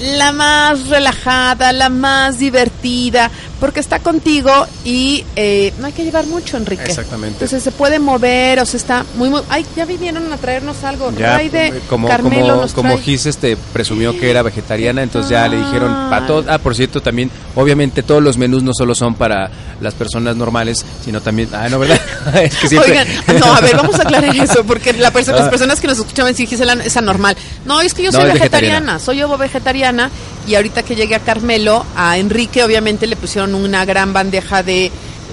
la 0.00 0.32
más 0.32 0.88
relajada, 0.88 1.72
la 1.72 1.90
más 1.90 2.38
divertida, 2.38 3.30
porque 3.60 3.78
está 3.80 3.98
contigo 4.00 4.50
y 4.84 5.24
eh, 5.36 5.72
no 5.78 5.86
hay 5.86 5.92
que 5.92 6.02
llevar 6.04 6.26
mucho, 6.26 6.56
Enrique. 6.56 6.82
Exactamente. 6.84 7.34
Entonces 7.34 7.62
se 7.62 7.70
puede 7.70 7.98
mover, 7.98 8.58
o 8.60 8.66
sea, 8.66 8.78
está 8.78 9.04
muy, 9.16 9.28
muy... 9.28 9.42
Ay, 9.50 9.64
ya 9.76 9.84
vinieron 9.84 10.32
a 10.32 10.36
traernos 10.38 10.82
algo. 10.82 11.12
Ya, 11.16 11.36
de 11.38 11.66
eh, 11.68 11.80
como, 11.88 12.08
Carmelo 12.08 12.48
como, 12.48 12.62
nos 12.62 12.72
como. 12.72 12.98
Gis 12.98 13.26
este, 13.26 13.56
presumió 13.72 14.18
que 14.18 14.30
era 14.30 14.42
vegetariana, 14.42 15.02
entonces 15.02 15.30
ya 15.30 15.46
le 15.46 15.58
dijeron 15.58 15.90
Ah. 15.92 16.06
para 16.10 16.26
todo. 16.26 16.44
Ah, 16.48 16.58
por 16.58 16.74
cierto, 16.74 17.00
también, 17.02 17.30
obviamente 17.54 18.02
todos 18.02 18.22
los 18.22 18.36
menús 18.38 18.62
no 18.62 18.72
solo 18.74 18.94
son 18.94 19.14
para 19.14 19.50
las 19.80 19.94
personas 19.94 20.36
normales, 20.36 20.84
sino 21.04 21.20
también. 21.20 21.48
Ah, 21.52 21.68
no, 21.68 21.78
¿verdad? 21.78 22.00
es 22.42 22.56
que 22.56 22.68
siempre. 22.68 22.92
Oigan, 22.92 23.08
no, 23.40 23.54
a 23.54 23.60
ver, 23.60 23.76
vamos 23.76 23.98
a 23.98 24.02
aclarar 24.02 24.34
eso, 24.36 24.64
porque 24.64 24.92
la 24.94 25.12
perso- 25.12 25.32
las 25.32 25.48
Ah. 25.48 25.50
personas 25.50 25.80
que 25.80 25.86
nos 25.86 25.98
escuchaban 25.98 26.34
sí 26.34 26.46
Gisela 26.46 26.74
es 26.84 26.96
anormal. 26.96 27.36
No, 27.66 27.80
es 27.80 27.92
que 27.94 28.02
yo 28.04 28.10
No, 28.12 28.20
soy 28.20 28.32
vegetariana, 28.32 28.78
vegetariana. 28.80 28.98
soy 28.98 29.22
ovo 29.22 29.36
vegetariana 29.38 30.10
y 30.50 30.56
ahorita 30.56 30.82
que 30.82 30.96
llegué 30.96 31.14
a 31.14 31.20
Carmelo, 31.20 31.86
a 31.94 32.18
Enrique 32.18 32.64
obviamente 32.64 33.06
le 33.06 33.14
pusieron 33.14 33.54
una 33.54 33.84
gran 33.84 34.12
bandeja 34.12 34.64
de, 34.64 34.90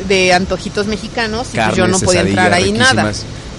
de 0.07 0.31
antojitos 0.31 0.85
mexicanos 0.85 1.47
y 1.53 1.57
pues 1.57 1.75
yo 1.75 1.87
no 1.87 1.99
podía 1.99 2.21
entrar 2.21 2.53
ahí 2.53 2.71
nada. 2.71 3.11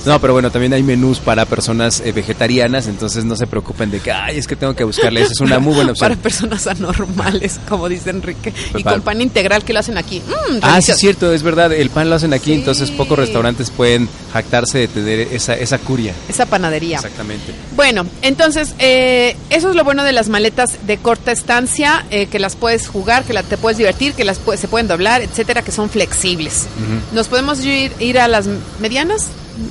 No, 0.06 0.20
pero 0.20 0.32
bueno, 0.32 0.50
también 0.50 0.72
hay 0.72 0.82
menús 0.82 1.18
para 1.18 1.44
personas 1.44 2.00
eh, 2.04 2.12
vegetarianas, 2.12 2.86
entonces 2.86 3.24
no 3.24 3.36
se 3.36 3.46
preocupen 3.46 3.90
de 3.90 4.00
que, 4.00 4.10
ay, 4.12 4.38
es 4.38 4.46
que 4.46 4.56
tengo 4.56 4.74
que 4.74 4.84
buscarle. 4.84 5.20
Esa 5.22 5.32
es 5.32 5.40
una 5.40 5.58
muy 5.58 5.74
buena 5.74 5.92
Para 5.98 6.14
opción. 6.14 6.22
personas 6.22 6.66
anormales, 6.66 7.58
como 7.68 7.88
dice 7.88 8.10
Enrique, 8.10 8.52
y 8.76 8.82
para- 8.84 8.96
con 8.96 9.02
pan 9.04 9.20
integral 9.20 9.64
que 9.64 9.72
lo 9.72 9.80
hacen 9.80 9.98
aquí. 9.98 10.20
Mm, 10.26 10.58
Ah, 10.62 10.80
sí, 10.80 10.92
es 10.92 10.98
cierto, 10.98 11.32
es 11.32 11.42
verdad. 11.42 11.72
El 11.72 11.90
pan 11.90 12.08
lo 12.08 12.16
hacen 12.16 12.32
aquí, 12.32 12.52
Sí. 12.52 12.54
entonces 12.54 12.90
pocos 12.90 13.18
restaurantes 13.18 13.70
pueden 13.70 14.08
jactarse 14.32 14.78
de 14.78 14.88
tener 14.88 15.20
esa, 15.32 15.54
esa 15.54 15.78
curia. 15.78 16.12
Esa 16.28 16.46
panadería. 16.46 16.96
Exactamente. 16.96 17.52
Bueno, 17.76 18.06
entonces, 18.22 18.74
eh, 18.78 19.36
eso 19.50 19.70
es 19.70 19.76
lo 19.76 19.84
bueno 19.84 20.04
de 20.04 20.12
las 20.12 20.28
maletas 20.28 20.78
de 20.86 20.96
corta 20.98 21.32
estancia, 21.32 22.04
eh, 22.10 22.26
que 22.26 22.38
las 22.38 22.56
puedes 22.56 22.88
jugar, 22.88 23.24
que 23.24 23.32
la, 23.32 23.42
te 23.42 23.56
puedes 23.58 23.78
divertir, 23.78 24.14
que 24.14 24.24
las 24.24 24.38
se 24.58 24.68
pueden 24.68 24.88
doblar, 24.88 25.22
etcétera, 25.22 25.62
que 25.62 25.72
son 25.72 25.90
flexibles. 25.90 26.66
¿Nos 27.12 27.28
podemos 27.28 27.64
ir, 27.64 27.92
ir 28.00 28.18
a 28.18 28.28
las 28.28 28.46
medianas? 28.80 29.26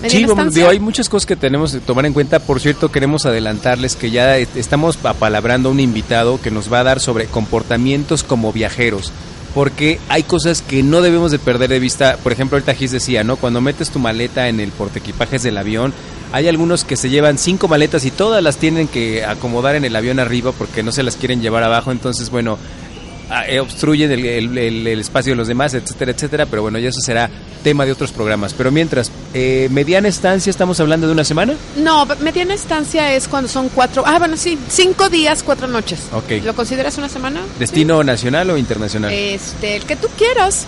Sí, 0.09 0.61
hay 0.69 0.79
muchas 0.79 1.09
cosas 1.09 1.25
que 1.25 1.35
tenemos 1.35 1.71
que 1.73 1.79
tomar 1.79 2.05
en 2.05 2.13
cuenta. 2.13 2.39
Por 2.39 2.59
cierto, 2.59 2.91
queremos 2.91 3.25
adelantarles 3.25 3.95
que 3.95 4.11
ya 4.11 4.37
est- 4.37 4.55
estamos 4.57 4.97
apalabrando 5.03 5.69
a 5.69 5.71
un 5.71 5.79
invitado 5.79 6.39
que 6.41 6.51
nos 6.51 6.71
va 6.71 6.81
a 6.81 6.83
dar 6.83 6.99
sobre 6.99 7.25
comportamientos 7.25 8.23
como 8.23 8.51
viajeros. 8.53 9.11
Porque 9.53 9.99
hay 10.09 10.23
cosas 10.23 10.61
que 10.61 10.83
no 10.83 11.01
debemos 11.01 11.31
de 11.31 11.39
perder 11.39 11.69
de 11.69 11.79
vista. 11.79 12.17
Por 12.21 12.31
ejemplo, 12.31 12.57
ahorita 12.57 12.75
Gis 12.75 12.91
decía, 12.91 13.23
¿no? 13.23 13.37
Cuando 13.37 13.59
metes 13.61 13.89
tu 13.89 13.97
maleta 13.97 14.49
en 14.49 14.59
el 14.59 14.71
portaequipajes 14.71 15.41
del 15.41 15.57
avión, 15.57 15.93
hay 16.31 16.47
algunos 16.47 16.83
que 16.83 16.95
se 16.97 17.09
llevan 17.09 17.37
cinco 17.37 17.67
maletas 17.67 18.05
y 18.05 18.11
todas 18.11 18.43
las 18.43 18.57
tienen 18.57 18.87
que 18.87 19.23
acomodar 19.25 19.75
en 19.75 19.85
el 19.85 19.95
avión 19.95 20.19
arriba 20.19 20.51
porque 20.51 20.83
no 20.83 20.91
se 20.91 21.01
las 21.01 21.15
quieren 21.15 21.41
llevar 21.41 21.63
abajo. 21.63 21.91
Entonces, 21.91 22.29
bueno, 22.29 22.59
eh, 23.49 23.59
obstruyen 23.59 24.11
el, 24.11 24.25
el- 24.25 24.57
el- 24.57 24.87
el 24.87 24.99
espacio 24.99 25.31
de 25.31 25.37
los 25.37 25.47
demás, 25.47 25.73
etcétera, 25.73 26.11
etcétera. 26.11 26.45
Pero 26.45 26.61
bueno, 26.61 26.77
ya 26.77 26.89
eso 26.89 26.99
será 27.01 27.29
tema 27.57 27.85
de 27.85 27.91
otros 27.91 28.11
programas. 28.11 28.53
Pero 28.53 28.71
mientras, 28.71 29.11
eh, 29.33 29.67
mediana 29.71 30.07
estancia, 30.07 30.49
estamos 30.49 30.79
hablando 30.79 31.07
de 31.07 31.13
una 31.13 31.23
semana. 31.23 31.53
No, 31.77 32.05
mediana 32.21 32.53
estancia 32.53 33.13
es 33.13 33.27
cuando 33.27 33.49
son 33.49 33.69
cuatro, 33.69 34.03
ah, 34.05 34.19
bueno, 34.19 34.37
sí, 34.37 34.57
cinco 34.69 35.09
días, 35.09 35.43
cuatro 35.43 35.67
noches. 35.67 36.01
Ok. 36.13 36.43
¿Lo 36.43 36.55
consideras 36.55 36.97
una 36.97 37.09
semana? 37.09 37.41
¿Destino 37.59 38.03
nacional 38.03 38.49
o 38.49 38.57
internacional? 38.57 39.11
Este, 39.11 39.75
el 39.75 39.83
que 39.83 39.95
tú 39.95 40.07
quieras. 40.17 40.65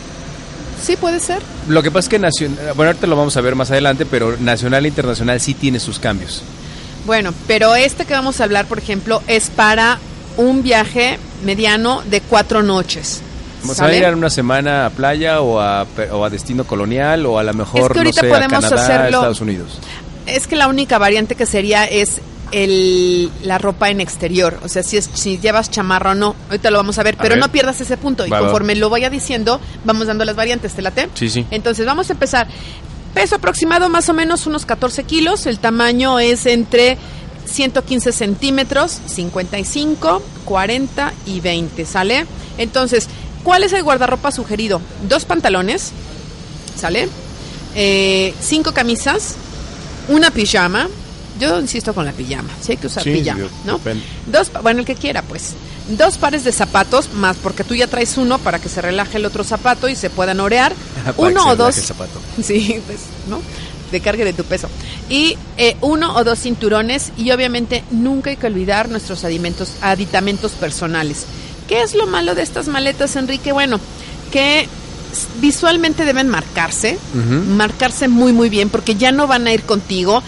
Sí, 0.81 0.95
puede 0.95 1.19
ser. 1.19 1.41
Lo 1.67 1.83
que 1.83 1.91
pasa 1.91 2.05
es 2.05 2.09
que 2.09 2.19
nacional, 2.19 2.73
bueno, 2.75 2.89
ahorita 2.91 3.07
lo 3.07 3.15
vamos 3.15 3.35
a 3.35 3.41
ver 3.41 3.55
más 3.55 3.69
adelante, 3.71 4.05
pero 4.05 4.37
nacional 4.37 4.85
e 4.85 4.87
internacional 4.87 5.39
sí 5.39 5.53
tiene 5.53 5.79
sus 5.79 5.99
cambios. 5.99 6.41
Bueno, 7.05 7.33
pero 7.47 7.75
este 7.75 8.05
que 8.05 8.13
vamos 8.13 8.39
a 8.39 8.45
hablar, 8.45 8.65
por 8.65 8.77
ejemplo, 8.77 9.21
es 9.27 9.49
para 9.49 9.99
un 10.37 10.63
viaje 10.63 11.17
mediano 11.43 12.01
de 12.09 12.21
cuatro 12.21 12.63
noches. 12.63 13.21
¿Vamos 13.61 13.79
a 13.79 13.93
ir 13.93 14.05
a 14.05 14.11
una 14.11 14.29
semana 14.29 14.85
a 14.85 14.89
playa 14.89 15.41
o 15.41 15.59
a, 15.59 15.85
o 16.11 16.23
a 16.25 16.29
destino 16.29 16.63
colonial 16.65 17.25
o 17.25 17.37
a 17.39 17.43
lo 17.43 17.53
mejor, 17.53 17.81
Es 17.81 17.93
que 17.93 17.99
ahorita 17.99 18.21
no 18.21 18.27
sé, 18.27 18.33
podemos 18.33 18.65
a 18.65 18.69
Canadá, 18.69 18.83
hacerlo- 18.99 19.17
Estados 19.17 19.41
Unidos? 19.41 19.79
Es 20.25 20.47
que 20.47 20.55
la 20.55 20.67
única 20.67 20.97
variante 20.97 21.35
que 21.35 21.45
sería 21.45 21.85
es 21.85 22.21
el, 22.51 23.29
la 23.43 23.57
ropa 23.57 23.89
en 23.89 23.99
exterior. 24.01 24.59
O 24.63 24.67
sea, 24.69 24.83
si, 24.83 24.97
es, 24.97 25.09
si 25.13 25.37
llevas 25.39 25.69
chamarra 25.71 26.11
o 26.11 26.15
no. 26.15 26.35
Ahorita 26.49 26.71
lo 26.71 26.77
vamos 26.77 26.97
a 26.99 27.03
ver, 27.03 27.15
A 27.15 27.21
pero 27.21 27.35
ver. 27.35 27.39
no 27.43 27.51
pierdas 27.51 27.79
ese 27.81 27.97
punto. 27.97 28.25
Y 28.25 28.29
Va, 28.29 28.39
va. 28.39 28.45
conforme 28.47 28.75
lo 28.75 28.89
vaya 28.89 29.09
diciendo, 29.09 29.59
vamos 29.85 30.07
dando 30.07 30.25
las 30.25 30.35
variantes. 30.35 30.73
¿Te 30.73 30.81
late? 30.81 31.09
Sí, 31.15 31.29
sí. 31.29 31.45
Entonces, 31.51 31.85
vamos 31.85 32.09
a 32.09 32.13
empezar. 32.13 32.47
Peso 33.13 33.35
aproximado 33.35 33.89
más 33.89 34.07
o 34.09 34.13
menos 34.13 34.45
unos 34.47 34.65
14 34.65 35.03
kilos. 35.03 35.45
El 35.47 35.59
tamaño 35.59 36.19
es 36.19 36.45
entre 36.45 36.97
115 37.45 38.11
centímetros, 38.11 38.99
55, 39.07 40.21
40 40.45 41.13
y 41.25 41.39
20. 41.41 41.85
¿Sale? 41.85 42.25
Entonces, 42.57 43.07
¿cuál 43.43 43.63
es 43.63 43.73
el 43.73 43.83
guardarropa 43.83 44.31
sugerido? 44.31 44.81
Dos 45.07 45.25
pantalones. 45.25 45.91
¿Sale? 46.79 47.09
Eh, 47.75 48.33
cinco 48.41 48.73
camisas. 48.73 49.35
Una 50.07 50.31
pijama. 50.31 50.87
Yo 51.39 51.59
insisto 51.59 51.93
con 51.93 52.05
la 52.05 52.11
pijama. 52.11 52.49
Sí 52.61 52.73
hay 52.73 52.77
que 52.77 52.87
usar 52.87 53.03
Sí, 53.03 53.11
pijama, 53.11 53.45
¿no? 53.65 53.73
depende. 53.77 54.03
Dos, 54.25 54.51
bueno, 54.61 54.81
el 54.81 54.85
que 54.85 54.95
quiera, 54.95 55.21
pues. 55.21 55.53
Dos 55.89 56.17
pares 56.17 56.43
de 56.43 56.51
zapatos, 56.51 57.13
más 57.13 57.37
porque 57.37 57.63
tú 57.63 57.73
ya 57.75 57.87
traes 57.87 58.17
uno 58.17 58.37
para 58.39 58.59
que 58.59 58.69
se 58.69 58.81
relaje 58.81 59.17
el 59.17 59.25
otro 59.25 59.43
zapato 59.43 59.87
y 59.89 59.95
se 59.95 60.09
puedan 60.09 60.39
orear. 60.39 60.73
Uno 61.17 61.47
o 61.47 61.55
dos. 61.55 61.77
el 61.77 61.83
zapato. 61.83 62.19
Sí, 62.43 62.79
pues, 62.85 62.99
¿no? 63.27 63.41
De 63.91 63.99
cargue 64.01 64.23
de 64.23 64.33
tu 64.33 64.43
peso. 64.43 64.69
Y 65.09 65.35
eh, 65.57 65.77
uno 65.81 66.15
o 66.15 66.23
dos 66.23 66.39
cinturones 66.41 67.11
y 67.17 67.31
obviamente 67.31 67.83
nunca 67.89 68.29
hay 68.29 68.35
que 68.37 68.45
olvidar 68.45 68.87
nuestros 68.89 69.23
aditamentos 69.23 70.51
personales. 70.51 71.25
¿Qué 71.69 71.83
es 71.83 71.93
lo 71.93 72.07
malo 72.07 72.33
de 72.33 72.41
estas 72.41 72.67
maletas, 72.67 73.15
Enrique? 73.15 73.51
Bueno, 73.51 73.79
que 74.31 74.67
visualmente 75.39 76.03
deben 76.03 76.27
marcarse, 76.27 76.97
marcarse 77.47 78.07
muy 78.07 78.33
muy 78.33 78.49
bien 78.49 78.69
porque 78.69 78.95
ya 78.95 79.11
no 79.11 79.27
van 79.27 79.45
a 79.45 79.53
ir 79.53 79.61
contigo. 79.61 80.23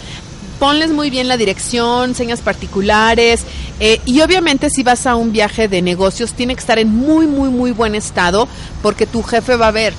Ponles 0.60 0.90
muy 0.90 1.10
bien 1.10 1.26
la 1.26 1.36
dirección, 1.36 2.14
señas 2.14 2.40
particulares 2.40 3.40
eh, 3.80 4.00
y 4.06 4.20
obviamente 4.20 4.70
si 4.70 4.84
vas 4.84 5.08
a 5.08 5.16
un 5.16 5.32
viaje 5.32 5.66
de 5.66 5.82
negocios 5.82 6.34
tiene 6.34 6.54
que 6.54 6.60
estar 6.60 6.78
en 6.78 6.88
muy 6.94 7.26
muy 7.26 7.48
muy 7.48 7.72
buen 7.72 7.96
estado 7.96 8.46
porque 8.80 9.06
tu 9.06 9.24
jefe 9.24 9.56
va 9.56 9.66
a 9.66 9.72
ver 9.72 9.94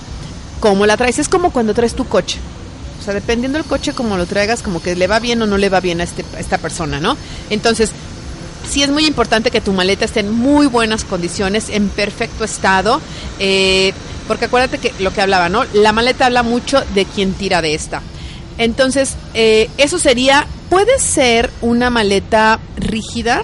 cómo 0.62 0.85
la 0.85 0.95
traes. 0.95 1.19
Es 1.19 1.27
como 1.27 1.51
cuando 1.51 1.73
traes 1.73 1.93
tu 1.93 2.05
coche. 2.05 2.39
O 3.01 3.03
sea, 3.03 3.13
dependiendo 3.13 3.57
del 3.57 3.67
coche 3.67 3.91
como 3.91 4.15
lo 4.15 4.25
traigas, 4.25 4.62
como 4.62 4.81
que 4.81 4.95
le 4.95 5.07
va 5.07 5.19
bien 5.19 5.41
o 5.41 5.45
no 5.45 5.57
le 5.57 5.67
va 5.67 5.81
bien 5.81 6.00
a, 6.00 6.05
este, 6.05 6.23
a 6.38 6.39
esta 6.39 6.57
persona, 6.57 7.01
¿no? 7.01 7.17
Entonces, 7.50 7.91
sí 8.67 8.84
es 8.84 8.89
muy 8.89 9.05
importante 9.05 9.51
que 9.51 9.62
tu 9.62 9.74
maleta 9.74 10.05
esté 10.05 10.22
en 10.22 10.32
muy 10.32 10.67
buenas 10.67 11.03
condiciones, 11.03 11.70
en 11.70 11.89
perfecto 11.89 12.43
estado, 12.43 13.01
eh, 13.39 13.93
porque 14.27 14.46
acuérdate 14.46 14.77
que 14.77 14.93
lo 15.00 15.13
que 15.13 15.22
hablaba, 15.22 15.50
¿no? 15.50 15.63
La 15.74 15.91
maleta 15.91 16.25
habla 16.25 16.43
mucho 16.43 16.82
de 16.93 17.05
quien 17.05 17.34
tira 17.34 17.62
de 17.62 17.75
esta. 17.75 18.01
Entonces, 18.58 19.15
eh, 19.34 19.70
eso 19.77 19.98
sería, 20.00 20.48
puede 20.70 21.00
ser 21.00 21.50
una 21.62 21.89
maleta 21.89 22.60
rígida 22.77 23.43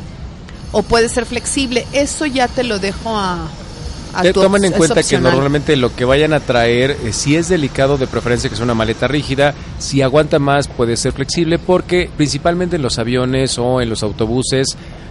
o 0.71 0.83
puede 0.83 1.09
ser 1.09 1.25
flexible. 1.25 1.85
Eso 1.93 2.25
ya 2.25 2.47
te 2.47 2.63
lo 2.63 2.79
dejo 2.79 3.17
a... 3.17 3.47
a 4.13 4.21
Te 4.21 4.33
tu 4.33 4.41
toman 4.41 4.63
en 4.63 4.73
cuenta 4.73 5.01
que 5.01 5.17
normalmente 5.19 5.75
lo 5.75 5.95
que 5.95 6.05
vayan 6.05 6.33
a 6.33 6.39
traer, 6.39 6.91
eh, 7.03 7.11
si 7.11 7.35
es 7.35 7.49
delicado, 7.49 7.97
de 7.97 8.07
preferencia 8.07 8.49
que 8.49 8.55
sea 8.55 8.65
una 8.65 8.75
maleta 8.75 9.07
rígida, 9.07 9.55
si 9.79 10.01
aguanta 10.01 10.37
más 10.37 10.67
puede 10.67 10.95
ser 10.95 11.13
flexible 11.13 11.57
porque 11.57 12.09
principalmente 12.15 12.75
en 12.75 12.83
los 12.83 12.99
aviones 12.99 13.57
o 13.57 13.81
en 13.81 13.89
los 13.89 14.03
autobuses, 14.03 14.77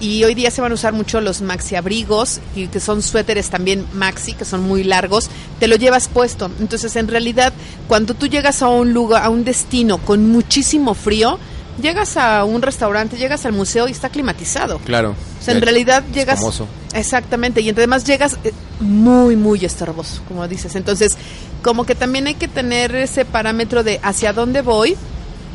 Y 0.00 0.24
hoy 0.24 0.34
día 0.34 0.50
se 0.50 0.62
van 0.62 0.72
a 0.72 0.74
usar 0.74 0.94
mucho 0.94 1.20
los 1.20 1.42
maxi 1.42 1.76
abrigos, 1.76 2.40
y 2.56 2.68
que 2.68 2.80
son 2.80 3.02
suéteres 3.02 3.50
también 3.50 3.86
maxi, 3.92 4.32
que 4.32 4.46
son 4.46 4.62
muy 4.62 4.82
largos, 4.82 5.28
te 5.58 5.68
lo 5.68 5.76
llevas 5.76 6.08
puesto. 6.08 6.50
Entonces, 6.58 6.96
en 6.96 7.06
realidad, 7.06 7.52
cuando 7.86 8.14
tú 8.14 8.26
llegas 8.26 8.62
a 8.62 8.68
un 8.68 8.94
lugar, 8.94 9.22
a 9.22 9.28
un 9.28 9.44
destino 9.44 9.98
con 9.98 10.30
muchísimo 10.30 10.94
frío, 10.94 11.38
llegas 11.82 12.16
a 12.16 12.44
un 12.44 12.62
restaurante, 12.62 13.16
llegas 13.16 13.44
al 13.44 13.52
museo 13.52 13.88
y 13.88 13.92
está 13.92 14.08
climatizado. 14.08 14.78
Claro. 14.78 15.10
O 15.38 15.44
sea, 15.44 15.54
en 15.54 15.62
realidad 15.62 16.02
llegas... 16.12 16.38
famoso. 16.38 16.66
Exactamente, 16.92 17.60
y 17.60 17.68
además 17.68 18.04
llegas 18.04 18.36
eh, 18.42 18.52
muy, 18.80 19.36
muy 19.36 19.64
estorboso, 19.64 20.22
como 20.26 20.48
dices. 20.48 20.74
Entonces, 20.76 21.16
como 21.62 21.84
que 21.84 21.94
también 21.94 22.26
hay 22.26 22.34
que 22.34 22.48
tener 22.48 22.94
ese 22.94 23.24
parámetro 23.24 23.82
de 23.82 24.00
hacia 24.02 24.32
dónde 24.32 24.62
voy. 24.62 24.96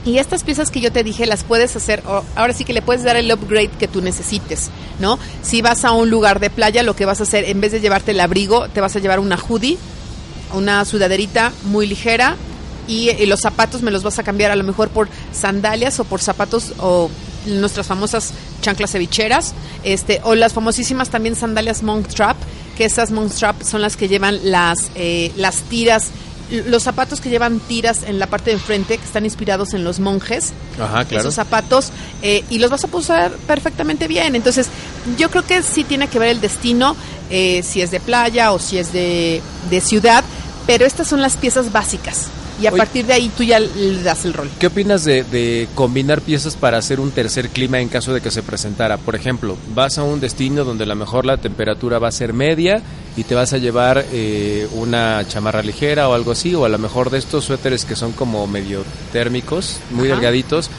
Y 0.05 0.19
estas 0.19 0.43
piezas 0.43 0.69
que 0.69 0.81
yo 0.81 0.91
te 0.91 1.03
dije 1.03 1.25
las 1.25 1.43
puedes 1.43 1.75
hacer, 1.75 2.03
ahora 2.35 2.53
sí 2.53 2.63
que 2.63 2.73
le 2.73 2.83
puedes 2.83 3.03
dar 3.03 3.17
el 3.17 3.31
upgrade 3.31 3.69
que 3.69 3.87
tú 3.87 4.01
necesites, 4.01 4.69
¿no? 4.99 5.17
Si 5.41 5.63
vas 5.63 5.83
a 5.83 5.91
un 5.93 6.11
lugar 6.11 6.39
de 6.39 6.51
playa, 6.51 6.83
lo 6.83 6.95
que 6.95 7.05
vas 7.05 7.21
a 7.21 7.23
hacer, 7.23 7.43
en 7.45 7.59
vez 7.59 7.71
de 7.71 7.81
llevarte 7.81 8.11
el 8.11 8.19
abrigo, 8.19 8.69
te 8.69 8.81
vas 8.81 8.95
a 8.95 8.99
llevar 8.99 9.19
una 9.19 9.35
hoodie, 9.35 9.79
una 10.53 10.85
sudaderita 10.85 11.51
muy 11.63 11.87
ligera 11.87 12.35
y, 12.87 13.25
los 13.25 13.41
zapatos 13.41 13.81
me 13.81 13.89
los 13.89 14.03
vas 14.03 14.19
a 14.19 14.23
cambiar 14.23 14.51
a 14.51 14.55
lo 14.55 14.63
mejor 14.63 14.89
por 14.89 15.09
sandalias 15.33 15.99
o 15.99 16.03
por 16.03 16.21
zapatos 16.21 16.73
o 16.77 17.09
nuestras 17.47 17.87
famosas 17.87 18.33
chanclas 18.61 18.91
cevicheras, 18.91 19.53
este, 19.83 20.21
o 20.23 20.35
las 20.35 20.53
famosísimas 20.53 21.09
también 21.09 21.35
sandalias 21.35 21.81
monk 21.81 22.07
trap, 22.07 22.37
que 22.77 22.85
esas 22.85 23.09
monk 23.09 23.31
trap 23.33 23.61
son 23.63 23.81
las 23.81 23.97
que 23.97 24.07
llevan 24.07 24.39
las, 24.43 24.91
eh, 24.95 25.31
las 25.35 25.61
tiras, 25.63 26.11
los 26.49 26.83
zapatos 26.83 27.21
que 27.21 27.29
llevan 27.29 27.59
tiras 27.59 28.03
en 28.03 28.19
la 28.19 28.27
parte 28.27 28.51
de 28.51 28.57
enfrente, 28.57 28.97
que 28.97 29.03
están 29.03 29.25
inspirados 29.25 29.73
en 29.73 29.83
los 29.83 29.99
monjes, 29.99 30.53
Ajá, 30.79 31.05
claro. 31.05 31.21
esos 31.21 31.35
zapatos 31.35 31.91
eh, 32.21 32.43
y 32.49 32.59
los 32.59 32.69
vas 32.69 32.83
a 32.83 32.87
usar 32.91 33.31
perfectamente 33.47 34.07
bien. 34.07 34.35
Entonces, 34.35 34.67
yo 35.17 35.29
creo 35.29 35.45
que 35.45 35.63
sí 35.63 35.83
tiene 35.83 36.07
que 36.07 36.19
ver 36.19 36.29
el 36.29 36.41
destino, 36.41 36.95
eh, 37.29 37.63
si 37.63 37.81
es 37.81 37.91
de 37.91 37.99
playa 37.99 38.51
o 38.51 38.59
si 38.59 38.77
es 38.77 38.93
de, 38.93 39.41
de 39.69 39.81
ciudad, 39.81 40.23
pero 40.67 40.85
estas 40.85 41.07
son 41.07 41.21
las 41.21 41.37
piezas 41.37 41.71
básicas. 41.71 42.27
Y 42.61 42.67
a 42.67 42.69
Oye. 42.69 42.77
partir 42.77 43.05
de 43.05 43.11
ahí 43.11 43.29
tú 43.35 43.43
ya 43.43 43.59
le 43.59 44.01
das 44.01 44.23
el 44.23 44.33
rol. 44.33 44.49
¿Qué 44.59 44.67
opinas 44.67 45.03
de, 45.03 45.23
de 45.23 45.67
combinar 45.75 46.21
piezas 46.21 46.55
para 46.55 46.77
hacer 46.77 47.01
un 47.01 47.11
tercer 47.11 47.49
clima 47.49 47.81
en 47.81 47.89
caso 47.89 48.13
de 48.13 48.21
que 48.21 48.31
se 48.31 48.43
presentara? 48.43 48.97
Por 48.97 49.13
ejemplo, 49.15 49.57
vas 49.73 49.97
a 49.97 50.03
un 50.03 50.21
destino 50.21 50.63
donde 50.63 50.85
a 50.85 50.87
lo 50.87 50.95
mejor 50.95 51.25
la 51.25 51.35
temperatura 51.35 51.99
va 51.99 52.07
a 52.07 52.11
ser 52.13 52.31
media 52.31 52.81
y 53.17 53.23
te 53.23 53.35
vas 53.35 53.53
a 53.53 53.57
llevar 53.57 54.05
eh, 54.11 54.67
una 54.73 55.25
chamarra 55.27 55.61
ligera 55.61 56.09
o 56.09 56.13
algo 56.13 56.31
así, 56.31 56.53
o 56.53 56.65
a 56.65 56.69
lo 56.69 56.77
mejor 56.77 57.09
de 57.09 57.17
estos 57.17 57.45
suéteres 57.45 57.85
que 57.85 57.95
son 57.95 58.11
como 58.11 58.45
medio 58.47 58.83
térmicos, 59.11 59.79
muy 59.91 60.07
Ajá. 60.07 60.15
delgaditos. 60.15 60.69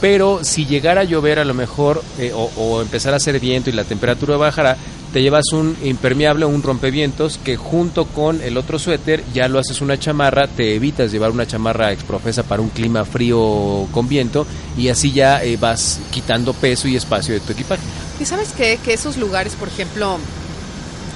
Pero 0.00 0.40
si 0.42 0.64
llegara 0.64 1.02
a 1.02 1.04
llover 1.04 1.38
a 1.38 1.44
lo 1.44 1.52
mejor 1.52 2.02
eh, 2.18 2.32
o, 2.34 2.50
o 2.56 2.80
empezar 2.80 3.12
a 3.12 3.18
hacer 3.18 3.38
viento 3.38 3.68
y 3.68 3.74
la 3.74 3.84
temperatura 3.84 4.38
bajará, 4.38 4.76
te 5.12 5.22
llevas 5.22 5.52
un 5.52 5.76
impermeable 5.82 6.44
o 6.44 6.48
un 6.48 6.62
rompevientos 6.62 7.38
que 7.42 7.56
junto 7.56 8.06
con 8.06 8.40
el 8.42 8.56
otro 8.56 8.78
suéter 8.78 9.24
ya 9.34 9.48
lo 9.48 9.58
haces 9.58 9.80
una 9.80 9.98
chamarra, 9.98 10.46
te 10.46 10.74
evitas 10.74 11.10
llevar 11.10 11.32
una 11.32 11.46
chamarra 11.46 11.92
exprofesa 11.92 12.44
para 12.44 12.62
un 12.62 12.68
clima 12.68 13.04
frío 13.04 13.88
con 13.90 14.08
viento 14.08 14.46
y 14.76 14.88
así 14.88 15.12
ya 15.12 15.42
eh, 15.42 15.56
vas 15.56 15.98
quitando 16.10 16.52
peso 16.52 16.86
y 16.88 16.96
espacio 16.96 17.34
de 17.34 17.40
tu 17.40 17.52
equipaje. 17.52 17.82
¿Y 18.20 18.24
sabes 18.24 18.52
qué? 18.56 18.78
Que 18.84 18.92
esos 18.92 19.16
lugares, 19.16 19.54
por 19.54 19.68
ejemplo, 19.68 20.18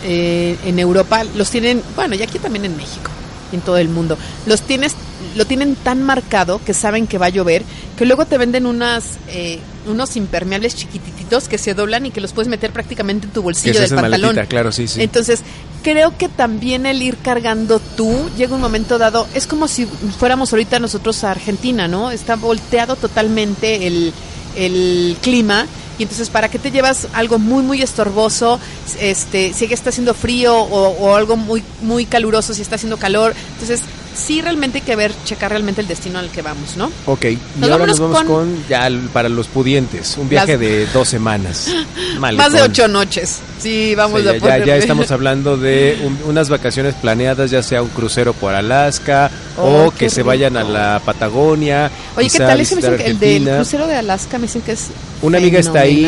eh, 0.04 0.56
en 0.64 0.78
Europa 0.78 1.24
los 1.24 1.50
tienen, 1.50 1.82
bueno, 1.96 2.14
y 2.14 2.22
aquí 2.22 2.38
también 2.38 2.64
en 2.64 2.76
México, 2.76 3.10
en 3.52 3.60
todo 3.60 3.78
el 3.78 3.88
mundo, 3.88 4.18
los 4.46 4.62
tienes, 4.62 4.94
lo 5.36 5.46
tienen 5.46 5.76
tan 5.76 6.02
marcado 6.02 6.60
que 6.64 6.74
saben 6.74 7.06
que 7.06 7.18
va 7.18 7.26
a 7.26 7.30
llover, 7.30 7.62
que 7.96 8.04
luego 8.04 8.26
te 8.26 8.36
venden 8.36 8.66
unas, 8.66 9.18
eh, 9.28 9.60
unos 9.86 10.16
impermeables 10.16 10.74
chiquititos 10.74 11.48
que 11.48 11.56
se 11.56 11.74
doblan 11.74 12.06
y 12.06 12.10
que 12.10 12.20
los 12.20 12.32
puedes 12.32 12.48
meter 12.48 12.70
prácticamente 12.70 13.26
en 13.26 13.32
tu 13.32 13.42
bolsillo 13.42 13.80
del 13.80 13.90
pantalón. 13.90 14.20
Maletita, 14.20 14.46
claro, 14.46 14.72
sí, 14.72 14.86
sí. 14.88 15.02
Entonces, 15.02 15.40
creo 15.82 16.16
que 16.18 16.28
también 16.28 16.86
el 16.86 17.02
ir 17.02 17.16
cargando 17.16 17.78
tú, 17.78 18.28
llega 18.36 18.54
un 18.54 18.60
momento 18.60 18.98
dado, 18.98 19.26
es 19.34 19.46
como 19.46 19.68
si 19.68 19.86
fuéramos 19.86 20.52
ahorita 20.52 20.80
nosotros 20.80 21.24
a 21.24 21.30
Argentina, 21.30 21.88
¿no? 21.88 22.10
Está 22.10 22.36
volteado 22.36 22.96
totalmente 22.96 23.86
el, 23.86 24.12
el 24.56 25.16
clima 25.22 25.66
y 25.98 26.02
entonces 26.02 26.30
para 26.30 26.48
qué 26.48 26.58
te 26.58 26.70
llevas 26.70 27.08
algo 27.12 27.38
muy 27.38 27.62
muy 27.62 27.82
estorboso 27.82 28.58
este 29.00 29.52
si 29.52 29.64
está 29.64 29.90
haciendo 29.90 30.14
frío 30.14 30.56
o, 30.56 30.88
o, 30.88 31.14
algo 31.14 31.36
muy 31.36 31.62
muy 31.82 32.06
caluroso 32.06 32.54
si 32.54 32.62
está 32.62 32.76
haciendo 32.76 32.96
calor. 32.96 33.34
Entonces 33.52 33.80
sí 34.14 34.40
realmente 34.40 34.78
hay 34.78 34.84
que 34.84 34.96
ver 34.96 35.12
checar 35.24 35.50
realmente 35.50 35.80
el 35.80 35.88
destino 35.88 36.18
al 36.18 36.30
que 36.30 36.40
vamos 36.42 36.76
no 36.76 36.90
Ok, 37.06 37.24
y 37.24 37.38
Nos 37.58 37.70
ahora 37.70 37.86
nos 37.86 37.98
vamos 37.98 38.18
con, 38.18 38.26
con- 38.26 38.64
ya 38.68 38.88
para 39.12 39.28
los 39.28 39.48
pudientes 39.48 40.16
un 40.18 40.28
viaje 40.28 40.52
Las- 40.52 40.60
de 40.60 40.86
dos 40.86 41.08
semanas 41.08 41.68
más 42.18 42.52
de 42.52 42.62
ocho 42.62 42.86
noches 42.88 43.40
sí 43.60 43.92
O 43.94 43.96
vamos 43.96 44.22
sea, 44.22 44.32
a 44.32 44.36
ya, 44.58 44.64
ya- 44.64 44.76
estamos 44.78 45.10
hablando 45.10 45.56
de 45.56 45.98
un- 46.04 46.18
unas 46.28 46.48
vacaciones 46.48 46.94
planeadas, 46.94 47.50
ya 47.50 47.62
sea 47.62 47.82
un 47.82 47.88
crucero 47.88 48.32
por 48.32 48.54
Alaska 48.54 49.30
Oh, 49.56 49.86
o 49.86 49.90
que 49.92 50.10
se 50.10 50.22
vayan 50.24 50.56
a 50.56 50.64
la 50.64 51.00
Patagonia. 51.04 51.90
oye 52.16 52.28
qué 52.28 52.38
tal 52.38 52.60
ese 52.60 52.74
el 53.04 53.18
del 53.20 53.48
crucero 53.56 53.86
de 53.86 53.94
Alaska 53.96 54.36
me 54.38 54.46
dicen 54.46 54.62
que 54.62 54.72
es 54.72 54.88
Una 55.22 55.38
amiga 55.38 55.60
está 55.60 55.80
ahí 55.80 56.04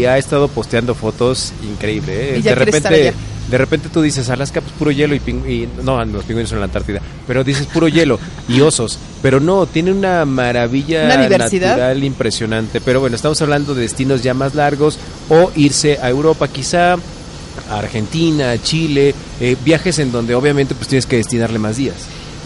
y 0.00 0.04
ha 0.06 0.16
estado 0.18 0.48
posteando 0.48 0.94
fotos 0.94 1.52
increíble. 1.62 2.36
¿eh? 2.36 2.38
Y 2.38 2.42
ya 2.42 2.50
de 2.52 2.54
repente. 2.56 3.14
De 3.50 3.58
repente 3.58 3.88
tú 3.88 4.02
dices 4.02 4.28
Alaska, 4.30 4.60
pues 4.60 4.72
puro 4.78 4.90
hielo 4.90 5.14
y, 5.14 5.20
ping- 5.20 5.48
y 5.48 5.68
no, 5.82 6.04
los 6.04 6.24
pingüinos 6.24 6.48
son 6.50 6.56
en 6.56 6.60
la 6.60 6.66
Antártida, 6.66 7.00
pero 7.26 7.44
dices 7.44 7.66
puro 7.66 7.88
hielo 7.88 8.18
y 8.48 8.60
osos, 8.60 8.98
pero 9.22 9.38
no, 9.40 9.66
tiene 9.66 9.92
una 9.92 10.24
maravilla 10.24 11.04
Una 11.04 11.22
diversidad. 11.22 11.68
natural 11.70 12.04
impresionante. 12.04 12.80
Pero 12.80 13.00
bueno, 13.00 13.16
estamos 13.16 13.40
hablando 13.42 13.74
de 13.74 13.82
destinos 13.82 14.22
ya 14.22 14.34
más 14.34 14.54
largos 14.54 14.98
o 15.28 15.50
irse 15.56 15.98
a 16.02 16.08
Europa, 16.10 16.48
quizá 16.48 16.94
a 16.94 17.78
Argentina, 17.78 18.50
a 18.50 18.58
Chile, 18.62 19.14
eh, 19.40 19.56
viajes 19.64 19.98
en 19.98 20.12
donde 20.12 20.34
obviamente 20.34 20.74
pues 20.74 20.88
tienes 20.88 21.06
que 21.06 21.16
destinarle 21.16 21.58
más 21.58 21.76
días. 21.76 21.96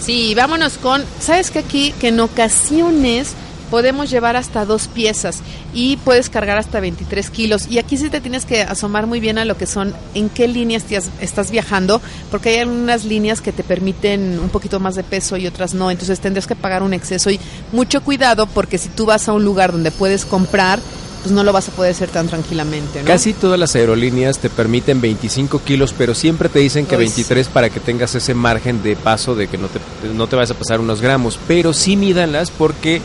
Sí, 0.00 0.34
vámonos 0.34 0.74
con, 0.78 1.02
¿sabes 1.20 1.50
que 1.50 1.58
aquí 1.58 1.92
que 2.00 2.08
en 2.08 2.20
ocasiones 2.20 3.34
podemos 3.70 4.10
llevar 4.10 4.36
hasta 4.36 4.64
dos 4.64 4.88
piezas 4.88 5.40
y 5.72 5.96
puedes 5.98 6.28
cargar 6.28 6.58
hasta 6.58 6.80
23 6.80 7.30
kilos? 7.30 7.66
Y 7.68 7.78
aquí 7.78 7.96
sí 7.96 8.10
te 8.10 8.20
tienes 8.20 8.44
que 8.44 8.62
asomar 8.62 9.06
muy 9.06 9.20
bien 9.20 9.38
a 9.38 9.44
lo 9.44 9.56
que 9.56 9.66
son, 9.66 9.94
en 10.14 10.28
qué 10.28 10.48
líneas 10.48 10.84
estás 11.20 11.50
viajando, 11.50 12.00
porque 12.30 12.50
hay 12.50 12.58
algunas 12.58 13.04
líneas 13.04 13.40
que 13.40 13.52
te 13.52 13.62
permiten 13.62 14.38
un 14.40 14.48
poquito 14.48 14.80
más 14.80 14.96
de 14.96 15.04
peso 15.04 15.36
y 15.36 15.46
otras 15.46 15.74
no, 15.74 15.90
entonces 15.90 16.20
tendrás 16.20 16.46
que 16.46 16.56
pagar 16.56 16.82
un 16.82 16.94
exceso 16.94 17.30
y 17.30 17.40
mucho 17.72 18.02
cuidado 18.02 18.46
porque 18.46 18.78
si 18.78 18.88
tú 18.88 19.06
vas 19.06 19.28
a 19.28 19.32
un 19.32 19.44
lugar 19.44 19.72
donde 19.72 19.90
puedes 19.90 20.24
comprar, 20.24 20.80
pues 21.22 21.32
no 21.32 21.44
lo 21.44 21.52
vas 21.52 21.68
a 21.68 21.72
poder 21.72 21.92
hacer 21.92 22.08
tan 22.08 22.28
tranquilamente, 22.28 23.02
¿no? 23.02 23.06
Casi 23.06 23.34
todas 23.34 23.58
las 23.58 23.74
aerolíneas 23.76 24.38
te 24.38 24.48
permiten 24.48 25.00
25 25.00 25.62
kilos, 25.62 25.94
pero 25.96 26.14
siempre 26.14 26.48
te 26.48 26.60
dicen 26.60 26.86
que 26.86 26.94
Ay, 26.94 27.02
23 27.02 27.48
para 27.48 27.68
que 27.68 27.80
tengas 27.80 28.14
ese 28.14 28.34
margen 28.34 28.82
de 28.82 28.96
paso 28.96 29.34
de 29.34 29.46
que 29.46 29.58
no 29.58 29.68
te, 29.68 29.80
no 30.14 30.26
te 30.26 30.36
vas 30.36 30.50
a 30.50 30.54
pasar 30.54 30.80
unos 30.80 31.00
gramos. 31.00 31.38
Pero 31.46 31.72
sí 31.72 31.96
mídanlas 31.96 32.50
porque 32.50 33.02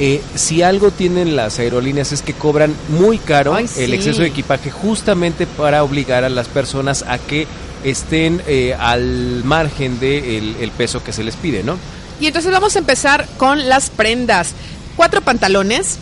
eh, 0.00 0.22
si 0.34 0.62
algo 0.62 0.90
tienen 0.90 1.36
las 1.36 1.58
aerolíneas 1.58 2.10
es 2.12 2.22
que 2.22 2.32
cobran 2.32 2.74
muy 2.88 3.18
caro 3.18 3.54
Ay, 3.54 3.64
el 3.76 3.90
sí. 3.90 3.94
exceso 3.94 4.22
de 4.22 4.28
equipaje 4.28 4.70
justamente 4.70 5.46
para 5.46 5.84
obligar 5.84 6.24
a 6.24 6.30
las 6.30 6.48
personas 6.48 7.04
a 7.06 7.18
que 7.18 7.46
estén 7.84 8.42
eh, 8.46 8.74
al 8.78 9.44
margen 9.44 10.00
del 10.00 10.56
el 10.58 10.70
peso 10.70 11.04
que 11.04 11.12
se 11.12 11.22
les 11.22 11.36
pide, 11.36 11.62
¿no? 11.62 11.76
Y 12.18 12.26
entonces 12.26 12.50
vamos 12.50 12.76
a 12.76 12.78
empezar 12.78 13.26
con 13.36 13.68
las 13.68 13.90
prendas. 13.90 14.52
Cuatro 14.96 15.20
pantalones, 15.20 15.98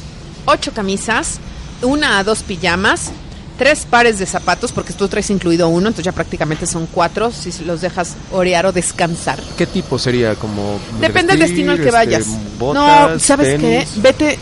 ocho 0.47 0.73
camisas, 0.73 1.39
una 1.83 2.19
a 2.19 2.25
dos 2.25 2.43
pijamas, 2.43 3.13
tres 3.59 3.85
pares 3.85 4.19
de 4.19 4.27
zapatos, 4.27 4.73
porque 4.73 4.93
tú 4.93 5.09
traes 5.09 5.29
incluido 5.31 5.69
uno, 5.69 5.89
entonces 5.89 6.05
ya 6.05 6.13
prácticamente 6.13 6.67
son 6.67 6.87
cuatro 6.87 7.31
si 7.33 7.53
los 7.65 7.81
dejas 7.81 8.15
orear 8.33 8.65
o 8.67 8.73
descansar. 8.73 9.41
¿Qué 9.57 9.67
tipo 9.67 9.99
sería? 9.99 10.35
como 10.37 10.79
de 11.01 11.09
Depende 11.09 11.33
del 11.37 11.41
destino 11.41 11.73
al 11.73 11.79
que 11.79 11.85
este, 11.85 11.93
vayas. 11.97 12.25
botas, 12.59 13.11
no, 13.13 13.19
¿sabes 13.19 13.49
qué? 13.61 13.69
tenis? 13.69 13.89
Vete 13.97 14.39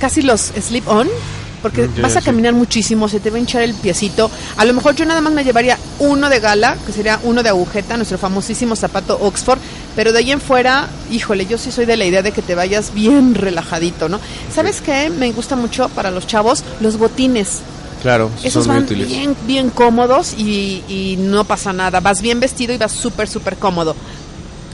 casi 0.00 0.22
los 0.22 0.40
slip 0.40 0.86
on. 0.88 1.08
Porque 1.62 1.86
Mm, 1.88 2.00
vas 2.00 2.16
a 2.16 2.20
sí. 2.20 2.24
caminar 2.24 2.54
muchísimo, 2.54 3.06
se 3.06 3.20
te 3.20 3.28
va 3.28 3.36
a 3.36 3.40
hinchar 3.40 3.60
el 3.60 3.74
piecito. 3.74 4.30
A 4.56 4.64
lo 4.64 4.72
mejor 4.72 4.94
yo 4.96 5.04
nada 5.04 5.20
más 5.20 5.30
me 5.34 5.44
llevaría 5.44 5.76
uno 5.98 6.30
de 6.30 6.40
gala, 6.40 6.78
que 6.86 6.90
sería 6.92 7.20
uno 7.22 7.42
de 7.42 7.50
agujeta, 7.50 7.98
nuestro 7.98 8.16
famosísimo 8.16 8.74
zapato 8.76 9.18
Oxford. 9.20 9.58
Pero 9.94 10.10
de 10.12 10.20
ahí 10.20 10.30
en 10.32 10.40
fuera, 10.40 10.88
híjole, 11.10 11.44
yo 11.44 11.58
sí 11.58 11.70
soy 11.70 11.84
de 11.84 11.98
la 11.98 12.06
idea 12.06 12.22
de 12.22 12.32
que 12.32 12.40
te 12.40 12.54
vayas 12.54 12.94
bien 12.94 13.34
relajadito, 13.34 14.08
¿no? 14.08 14.20
¿Sabes 14.54 14.80
qué? 14.80 15.10
Me 15.10 15.32
gusta 15.32 15.54
mucho 15.54 15.90
para 15.90 16.10
los 16.10 16.26
chavos 16.26 16.64
los 16.80 16.96
botines. 16.96 17.58
Claro, 18.02 18.30
Esos 18.42 18.64
son 18.64 18.72
muy 18.74 18.76
van 18.76 18.84
útiles. 18.84 19.08
bien, 19.08 19.36
bien 19.46 19.70
cómodos 19.70 20.34
y, 20.38 20.82
y 20.88 21.16
no 21.18 21.44
pasa 21.44 21.72
nada. 21.72 22.00
Vas 22.00 22.22
bien 22.22 22.40
vestido 22.40 22.72
y 22.72 22.78
vas 22.78 22.92
súper, 22.92 23.28
súper 23.28 23.56
cómodo. 23.56 23.94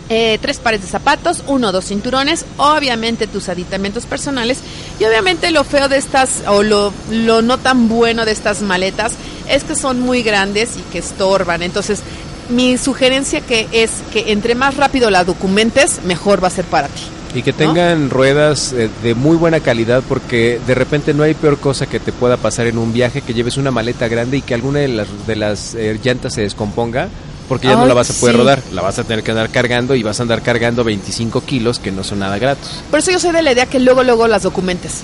Eh, 0.08 0.38
tres 0.40 0.58
pares 0.58 0.82
de 0.82 0.86
zapatos, 0.86 1.42
uno 1.48 1.70
o 1.70 1.72
dos 1.72 1.86
cinturones, 1.86 2.44
obviamente 2.58 3.26
tus 3.26 3.48
aditamentos 3.48 4.06
personales 4.06 4.58
y 5.00 5.04
obviamente 5.04 5.50
lo 5.50 5.64
feo 5.64 5.88
de 5.88 5.96
estas 5.96 6.44
o 6.46 6.62
lo, 6.62 6.92
lo 7.10 7.42
no 7.42 7.58
tan 7.58 7.88
bueno 7.88 8.24
de 8.24 8.30
estas 8.30 8.62
maletas 8.62 9.14
es 9.48 9.64
que 9.64 9.74
son 9.74 9.98
muy 9.98 10.22
grandes 10.22 10.76
y 10.76 10.82
que 10.92 10.98
estorban. 11.00 11.64
Entonces, 11.64 12.02
mi 12.50 12.78
sugerencia 12.78 13.40
que 13.40 13.66
es 13.72 13.90
que 14.12 14.30
entre 14.30 14.54
más 14.54 14.76
rápido 14.76 15.10
la 15.10 15.24
documentes, 15.24 16.00
mejor 16.04 16.40
va 16.40 16.46
a 16.48 16.52
ser 16.52 16.66
para 16.66 16.86
ti. 16.86 17.02
Y 17.36 17.42
que 17.42 17.52
¿no? 17.52 17.58
tengan 17.58 18.08
ruedas 18.08 18.72
eh, 18.72 18.88
de 19.02 19.14
muy 19.14 19.36
buena 19.36 19.60
calidad 19.60 20.02
porque 20.08 20.58
de 20.66 20.74
repente 20.74 21.12
no 21.12 21.22
hay 21.22 21.34
peor 21.34 21.58
cosa 21.58 21.86
que 21.86 22.00
te 22.00 22.10
pueda 22.10 22.38
pasar 22.38 22.66
en 22.66 22.78
un 22.78 22.94
viaje 22.94 23.20
que 23.20 23.34
lleves 23.34 23.58
una 23.58 23.70
maleta 23.70 24.08
grande 24.08 24.38
y 24.38 24.42
que 24.42 24.54
alguna 24.54 24.78
de 24.78 24.88
las, 24.88 25.26
de 25.26 25.36
las 25.36 25.74
eh, 25.74 26.00
llantas 26.02 26.32
se 26.32 26.40
descomponga 26.40 27.10
porque 27.48 27.68
ya 27.68 27.76
no 27.76 27.86
la 27.86 27.94
vas 27.94 28.10
a 28.10 28.14
poder 28.14 28.34
sí. 28.34 28.38
rodar, 28.40 28.62
la 28.72 28.82
vas 28.82 28.98
a 28.98 29.04
tener 29.04 29.22
que 29.24 29.30
andar 29.30 29.50
cargando 29.50 29.94
y 29.94 30.02
vas 30.02 30.18
a 30.20 30.22
andar 30.22 30.42
cargando 30.42 30.84
25 30.84 31.40
kilos 31.42 31.78
que 31.78 31.90
no 31.92 32.02
son 32.04 32.18
nada 32.20 32.38
gratos. 32.38 32.82
Por 32.90 32.98
eso 32.98 33.10
yo 33.10 33.18
soy 33.20 33.32
de 33.32 33.42
la 33.42 33.52
idea 33.52 33.66
que 33.66 33.78
luego, 33.80 34.02
luego 34.02 34.26
las 34.28 34.42
documentes. 34.42 35.02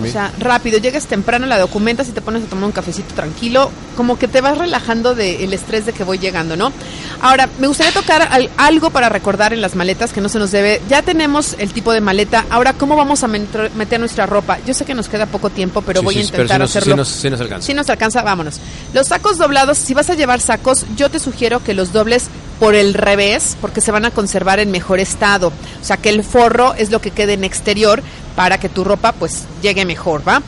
O 0.00 0.06
sea, 0.06 0.32
rápido, 0.38 0.78
llegas 0.78 1.06
temprano, 1.06 1.46
la 1.46 1.58
documentas 1.58 2.08
y 2.08 2.12
te 2.12 2.20
pones 2.20 2.44
a 2.44 2.46
tomar 2.46 2.64
un 2.64 2.72
cafecito 2.72 3.14
tranquilo, 3.14 3.70
como 3.96 4.18
que 4.18 4.28
te 4.28 4.40
vas 4.40 4.56
relajando 4.56 5.14
del 5.14 5.52
estrés 5.52 5.84
de 5.86 5.92
que 5.92 6.04
voy 6.04 6.18
llegando, 6.18 6.56
¿no? 6.56 6.72
Ahora, 7.20 7.48
me 7.58 7.66
gustaría 7.66 7.92
tocar 7.92 8.22
al- 8.30 8.50
algo 8.56 8.90
para 8.90 9.08
recordar 9.08 9.52
en 9.52 9.60
las 9.60 9.74
maletas 9.74 10.12
que 10.12 10.20
no 10.20 10.28
se 10.28 10.38
nos 10.38 10.50
debe. 10.52 10.80
Ya 10.88 11.02
tenemos 11.02 11.54
el 11.58 11.72
tipo 11.72 11.92
de 11.92 12.00
maleta, 12.00 12.44
ahora, 12.50 12.72
¿cómo 12.74 12.96
vamos 12.96 13.22
a 13.24 13.28
meter 13.28 13.98
nuestra 13.98 14.26
ropa? 14.26 14.58
Yo 14.66 14.74
sé 14.74 14.84
que 14.84 14.94
nos 14.94 15.08
queda 15.08 15.26
poco 15.26 15.50
tiempo, 15.50 15.82
pero 15.82 16.00
Sí, 16.00 16.04
voy 16.04 16.14
sí, 16.14 16.20
a 16.20 16.22
pero 16.30 16.42
intentar 16.44 16.60
nos- 16.60 16.70
hacerlo. 16.76 16.96
nos- 16.96 17.08
sí 17.08 17.28
nos 17.30 17.40
alcanza. 17.40 17.66
Si 17.66 17.74
nos 17.74 17.90
alcanza, 17.90 18.22
vámonos. 18.22 18.60
Los 18.94 19.08
sacos 19.08 19.38
doblados, 19.38 19.76
si 19.78 19.92
vas 19.94 20.08
a 20.10 20.14
llevar 20.14 20.40
sacos, 20.40 20.86
yo 20.96 21.10
te 21.10 21.18
sugiero 21.18 21.59
que 21.60 21.74
los 21.74 21.92
dobles 21.92 22.28
por 22.58 22.74
el 22.74 22.94
revés, 22.94 23.56
porque 23.60 23.80
se 23.80 23.90
van 23.90 24.04
a 24.04 24.10
conservar 24.10 24.60
en 24.60 24.70
mejor 24.70 25.00
estado. 25.00 25.48
O 25.48 25.84
sea, 25.84 25.96
que 25.96 26.10
el 26.10 26.22
forro 26.22 26.74
es 26.74 26.90
lo 26.90 27.00
que 27.00 27.10
quede 27.10 27.32
en 27.32 27.42
exterior 27.42 28.02
para 28.36 28.58
que 28.58 28.68
tu 28.68 28.84
ropa 28.84 29.12
pues 29.12 29.44
llegue 29.62 29.84
mejor, 29.86 30.22
¿va? 30.26 30.42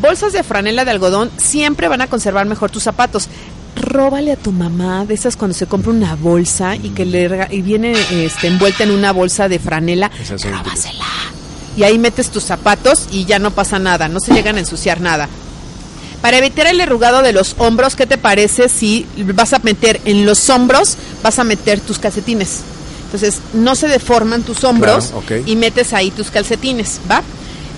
Bolsas 0.00 0.32
de 0.32 0.42
franela 0.42 0.84
de 0.84 0.92
algodón 0.92 1.30
siempre 1.36 1.88
van 1.88 2.02
a 2.02 2.06
conservar 2.06 2.46
mejor 2.46 2.70
tus 2.70 2.84
zapatos. 2.84 3.28
Róbale 3.74 4.32
a 4.32 4.36
tu 4.36 4.52
mamá 4.52 5.04
de 5.04 5.14
esas 5.14 5.36
cuando 5.36 5.54
se 5.54 5.66
compra 5.66 5.90
una 5.90 6.14
bolsa 6.14 6.76
y 6.76 6.90
que 6.90 7.04
le 7.04 7.48
y 7.50 7.62
viene 7.62 7.94
este, 8.10 8.46
envuelta 8.46 8.84
en 8.84 8.90
una 8.90 9.12
bolsa 9.12 9.48
de 9.48 9.58
franela. 9.58 10.10
Róbasela. 10.28 11.04
Y 11.76 11.82
ahí 11.82 11.98
metes 11.98 12.30
tus 12.30 12.44
zapatos 12.44 13.08
y 13.10 13.26
ya 13.26 13.38
no 13.38 13.50
pasa 13.50 13.78
nada, 13.78 14.08
no 14.08 14.20
se 14.20 14.32
llegan 14.32 14.56
a 14.56 14.60
ensuciar 14.60 15.00
nada. 15.00 15.28
Para 16.22 16.38
evitar 16.38 16.66
el 16.66 16.80
arrugado 16.80 17.22
de 17.22 17.32
los 17.32 17.54
hombros, 17.58 17.94
¿qué 17.94 18.06
te 18.06 18.18
parece 18.18 18.68
si 18.68 19.06
vas 19.34 19.52
a 19.52 19.58
meter 19.60 20.00
en 20.04 20.24
los 20.24 20.48
hombros, 20.50 20.96
vas 21.22 21.38
a 21.38 21.44
meter 21.44 21.80
tus 21.80 21.98
calcetines? 21.98 22.60
Entonces, 23.04 23.40
no 23.52 23.76
se 23.76 23.86
deforman 23.86 24.42
tus 24.42 24.64
hombros 24.64 25.12
Claro, 25.26 25.42
y 25.46 25.56
metes 25.56 25.92
ahí 25.92 26.10
tus 26.10 26.30
calcetines, 26.30 27.00
¿va? 27.10 27.22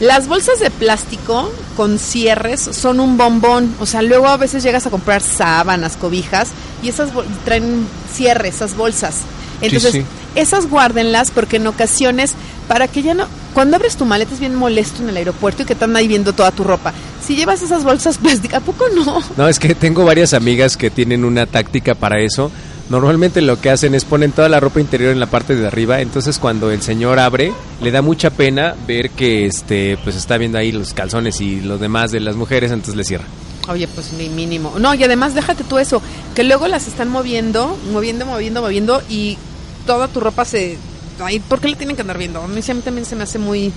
Las 0.00 0.28
bolsas 0.28 0.60
de 0.60 0.70
plástico 0.70 1.52
con 1.76 1.98
cierres 1.98 2.60
son 2.60 3.00
un 3.00 3.16
bombón, 3.18 3.74
o 3.80 3.86
sea, 3.86 4.00
luego 4.00 4.28
a 4.28 4.36
veces 4.36 4.62
llegas 4.62 4.86
a 4.86 4.90
comprar 4.90 5.22
sábanas, 5.22 5.96
cobijas 5.96 6.48
y 6.82 6.88
esas 6.88 7.10
traen 7.44 7.86
cierre, 8.12 8.48
esas 8.48 8.76
bolsas. 8.76 9.16
Entonces, 9.60 9.92
sí. 9.92 10.04
esas 10.36 10.68
guárdenlas 10.70 11.32
porque 11.32 11.56
en 11.56 11.66
ocasiones, 11.66 12.34
para 12.68 12.86
que 12.86 13.02
ya 13.02 13.14
no, 13.14 13.26
cuando 13.54 13.76
abres 13.76 13.96
tu 13.96 14.04
maleta 14.04 14.34
es 14.34 14.40
bien 14.40 14.54
molesto 14.54 15.02
en 15.02 15.08
el 15.08 15.16
aeropuerto 15.16 15.64
y 15.64 15.66
que 15.66 15.72
están 15.72 15.96
ahí 15.96 16.06
viendo 16.06 16.32
toda 16.32 16.52
tu 16.52 16.62
ropa. 16.62 16.92
Si 17.28 17.36
llevas 17.36 17.60
esas 17.60 17.84
bolsas 17.84 18.16
plásticas, 18.16 18.62
¿a 18.62 18.64
poco 18.64 18.86
no? 18.88 19.22
No, 19.36 19.48
es 19.48 19.58
que 19.58 19.74
tengo 19.74 20.02
varias 20.06 20.32
amigas 20.32 20.78
que 20.78 20.88
tienen 20.88 21.26
una 21.26 21.44
táctica 21.44 21.94
para 21.94 22.22
eso. 22.22 22.50
Normalmente 22.88 23.42
lo 23.42 23.60
que 23.60 23.68
hacen 23.68 23.94
es 23.94 24.06
ponen 24.06 24.32
toda 24.32 24.48
la 24.48 24.60
ropa 24.60 24.80
interior 24.80 25.12
en 25.12 25.20
la 25.20 25.26
parte 25.26 25.54
de 25.54 25.66
arriba, 25.66 26.00
entonces 26.00 26.38
cuando 26.38 26.70
el 26.70 26.80
señor 26.80 27.18
abre, 27.18 27.52
le 27.82 27.90
da 27.90 28.00
mucha 28.00 28.30
pena 28.30 28.74
ver 28.86 29.10
que 29.10 29.44
este 29.44 29.98
pues 30.04 30.16
está 30.16 30.38
viendo 30.38 30.56
ahí 30.56 30.72
los 30.72 30.94
calzones 30.94 31.42
y 31.42 31.60
los 31.60 31.78
demás 31.78 32.12
de 32.12 32.20
las 32.20 32.34
mujeres, 32.34 32.72
entonces 32.72 32.96
le 32.96 33.04
cierra. 33.04 33.26
Oye, 33.68 33.86
pues 33.88 34.14
mi 34.14 34.30
mínimo. 34.30 34.76
No, 34.78 34.94
y 34.94 35.04
además 35.04 35.34
déjate 35.34 35.64
tú 35.64 35.78
eso, 35.78 36.00
que 36.34 36.44
luego 36.44 36.66
las 36.66 36.86
están 36.88 37.10
moviendo, 37.10 37.76
moviendo, 37.92 38.24
moviendo, 38.24 38.62
moviendo 38.62 39.02
y 39.10 39.36
toda 39.84 40.08
tu 40.08 40.20
ropa 40.20 40.46
se 40.46 40.78
Ay, 41.20 41.40
¿por 41.40 41.60
qué 41.60 41.68
le 41.68 41.76
tienen 41.76 41.96
que 41.96 42.02
andar 42.02 42.18
viendo? 42.18 42.40
A 42.40 42.48
mí, 42.48 42.60
también 42.62 43.04
se 43.04 43.16
me 43.16 43.24
hace 43.24 43.38
muy... 43.38 43.72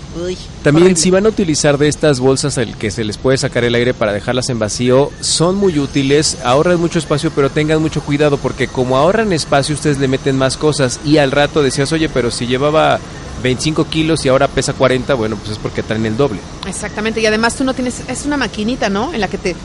también 0.64 0.96
si 0.96 1.10
van 1.10 1.26
a 1.26 1.30
utilizar 1.30 1.78
de 1.78 1.88
estas 1.88 2.20
bolsas 2.20 2.58
el 2.58 2.76
que 2.76 2.92
se 2.92 3.04
les 3.04 3.18
puede 3.18 3.38
sacar 3.38 3.64
el 3.64 3.76
aire 3.76 3.94
para 3.94 4.14
dejarlas 4.14 4.50
en 4.50 4.60
vacío, 4.60 5.12
son 5.22 5.56
muy 5.56 5.80
útiles, 5.80 6.38
ahorran 6.44 6.80
mucho 6.80 7.00
espacio, 7.00 7.32
pero 7.32 7.50
tengan 7.50 7.82
mucho 7.82 8.02
cuidado 8.02 8.38
porque 8.38 8.68
como 8.68 8.98
ahorran 8.98 9.34
espacio 9.34 9.76
ustedes 9.76 9.98
le 9.98 10.08
meten 10.08 10.38
más 10.38 10.58
cosas 10.58 11.00
y 11.04 11.18
al 11.18 11.32
rato 11.32 11.64
decías, 11.64 11.92
oye, 11.92 12.10
pero 12.10 12.32
si 12.32 12.46
llevaba 12.48 13.00
25 13.42 13.86
kilos 13.86 14.24
y 14.26 14.30
ahora 14.30 14.48
pesa 14.48 14.74
40, 14.74 15.14
bueno, 15.16 15.36
pues 15.36 15.52
es 15.52 15.58
porque 15.58 15.84
traen 15.84 16.06
el 16.06 16.18
doble. 16.18 16.40
Exactamente, 16.68 17.22
y 17.22 17.26
además 17.26 17.56
tú 17.56 17.64
no 17.64 17.74
tienes, 17.74 18.02
es 18.08 18.26
una 18.26 18.38
maquinita, 18.38 18.90
¿no? 18.90 19.14
En 19.14 19.22
la 19.22 19.28
que 19.28 19.38
te... 19.38 19.56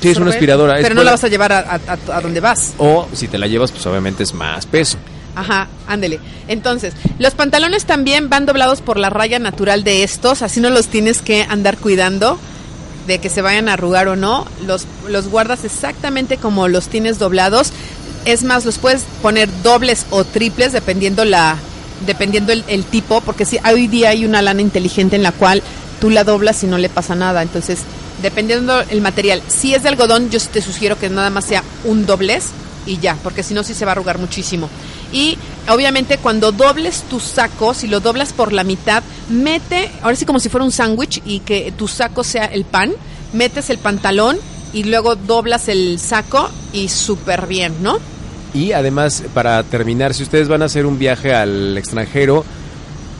sí, 0.00 0.08
es 0.08 0.16
una 0.16 0.30
aspiradora. 0.30 0.76
Pero 0.80 0.94
no 0.94 1.02
la 1.02 1.12
vas 1.12 1.24
a 1.24 1.28
llevar 1.28 1.52
a, 1.52 1.80
a 2.12 2.20
donde 2.20 2.40
vas. 2.40 2.74
O 2.78 3.08
si 3.12 3.26
te 3.26 3.38
la 3.38 3.48
llevas, 3.48 3.72
pues 3.72 3.84
obviamente 3.86 4.22
es 4.22 4.32
más 4.32 4.66
peso. 4.66 4.96
Ajá, 5.34 5.68
ándele. 5.86 6.20
Entonces, 6.48 6.94
los 7.18 7.34
pantalones 7.34 7.84
también 7.84 8.28
van 8.28 8.46
doblados 8.46 8.80
por 8.80 8.98
la 8.98 9.10
raya 9.10 9.38
natural 9.38 9.84
de 9.84 10.02
estos, 10.02 10.42
así 10.42 10.60
no 10.60 10.70
los 10.70 10.88
tienes 10.88 11.22
que 11.22 11.42
andar 11.48 11.78
cuidando 11.78 12.38
de 13.06 13.18
que 13.18 13.30
se 13.30 13.42
vayan 13.42 13.68
a 13.68 13.74
arrugar 13.74 14.08
o 14.08 14.16
no. 14.16 14.46
Los, 14.66 14.86
los 15.08 15.28
guardas 15.28 15.64
exactamente 15.64 16.36
como 16.36 16.68
los 16.68 16.88
tienes 16.88 17.18
doblados. 17.18 17.72
Es 18.24 18.44
más, 18.44 18.64
los 18.64 18.78
puedes 18.78 19.02
poner 19.22 19.48
dobles 19.62 20.06
o 20.10 20.24
triples 20.24 20.72
dependiendo 20.72 21.24
la 21.24 21.56
dependiendo 22.06 22.52
el, 22.52 22.84
tipo, 22.84 23.20
porque 23.20 23.44
si 23.44 23.58
hoy 23.70 23.86
día 23.86 24.10
hay 24.10 24.24
una 24.24 24.42
lana 24.42 24.62
inteligente 24.62 25.16
en 25.16 25.22
la 25.22 25.32
cual 25.32 25.62
tú 26.00 26.10
la 26.10 26.24
doblas 26.24 26.62
y 26.64 26.66
no 26.66 26.78
le 26.78 26.88
pasa 26.88 27.14
nada. 27.14 27.42
Entonces, 27.42 27.80
dependiendo 28.22 28.80
el 28.80 29.00
material, 29.00 29.42
si 29.48 29.74
es 29.74 29.82
de 29.82 29.90
algodón, 29.90 30.30
yo 30.30 30.40
te 30.40 30.62
sugiero 30.62 30.98
que 30.98 31.10
nada 31.10 31.30
más 31.30 31.44
sea 31.44 31.62
un 31.84 32.06
doblez 32.06 32.46
y 32.86 32.98
ya, 32.98 33.16
porque 33.22 33.42
si 33.42 33.54
no 33.54 33.62
sí 33.62 33.74
se 33.74 33.84
va 33.84 33.92
a 33.92 33.94
arrugar 33.94 34.18
muchísimo. 34.18 34.68
Y 35.12 35.38
obviamente 35.68 36.18
cuando 36.18 36.52
dobles 36.52 37.02
tu 37.02 37.20
saco, 37.20 37.74
si 37.74 37.88
lo 37.88 38.00
doblas 38.00 38.32
por 38.32 38.52
la 38.52 38.64
mitad, 38.64 39.02
mete, 39.28 39.90
ahora 40.02 40.16
sí 40.16 40.24
como 40.24 40.40
si 40.40 40.48
fuera 40.48 40.64
un 40.64 40.72
sándwich 40.72 41.22
y 41.24 41.40
que 41.40 41.72
tu 41.76 41.88
saco 41.88 42.24
sea 42.24 42.46
el 42.46 42.64
pan, 42.64 42.92
metes 43.32 43.70
el 43.70 43.78
pantalón 43.78 44.38
y 44.72 44.84
luego 44.84 45.16
doblas 45.16 45.68
el 45.68 45.98
saco 45.98 46.48
y 46.72 46.88
súper 46.88 47.46
bien, 47.46 47.74
¿no? 47.82 47.98
Y 48.54 48.72
además, 48.72 49.22
para 49.32 49.62
terminar, 49.62 50.14
si 50.14 50.22
ustedes 50.22 50.48
van 50.48 50.62
a 50.62 50.64
hacer 50.64 50.86
un 50.86 50.98
viaje 50.98 51.32
al 51.32 51.78
extranjero, 51.78 52.44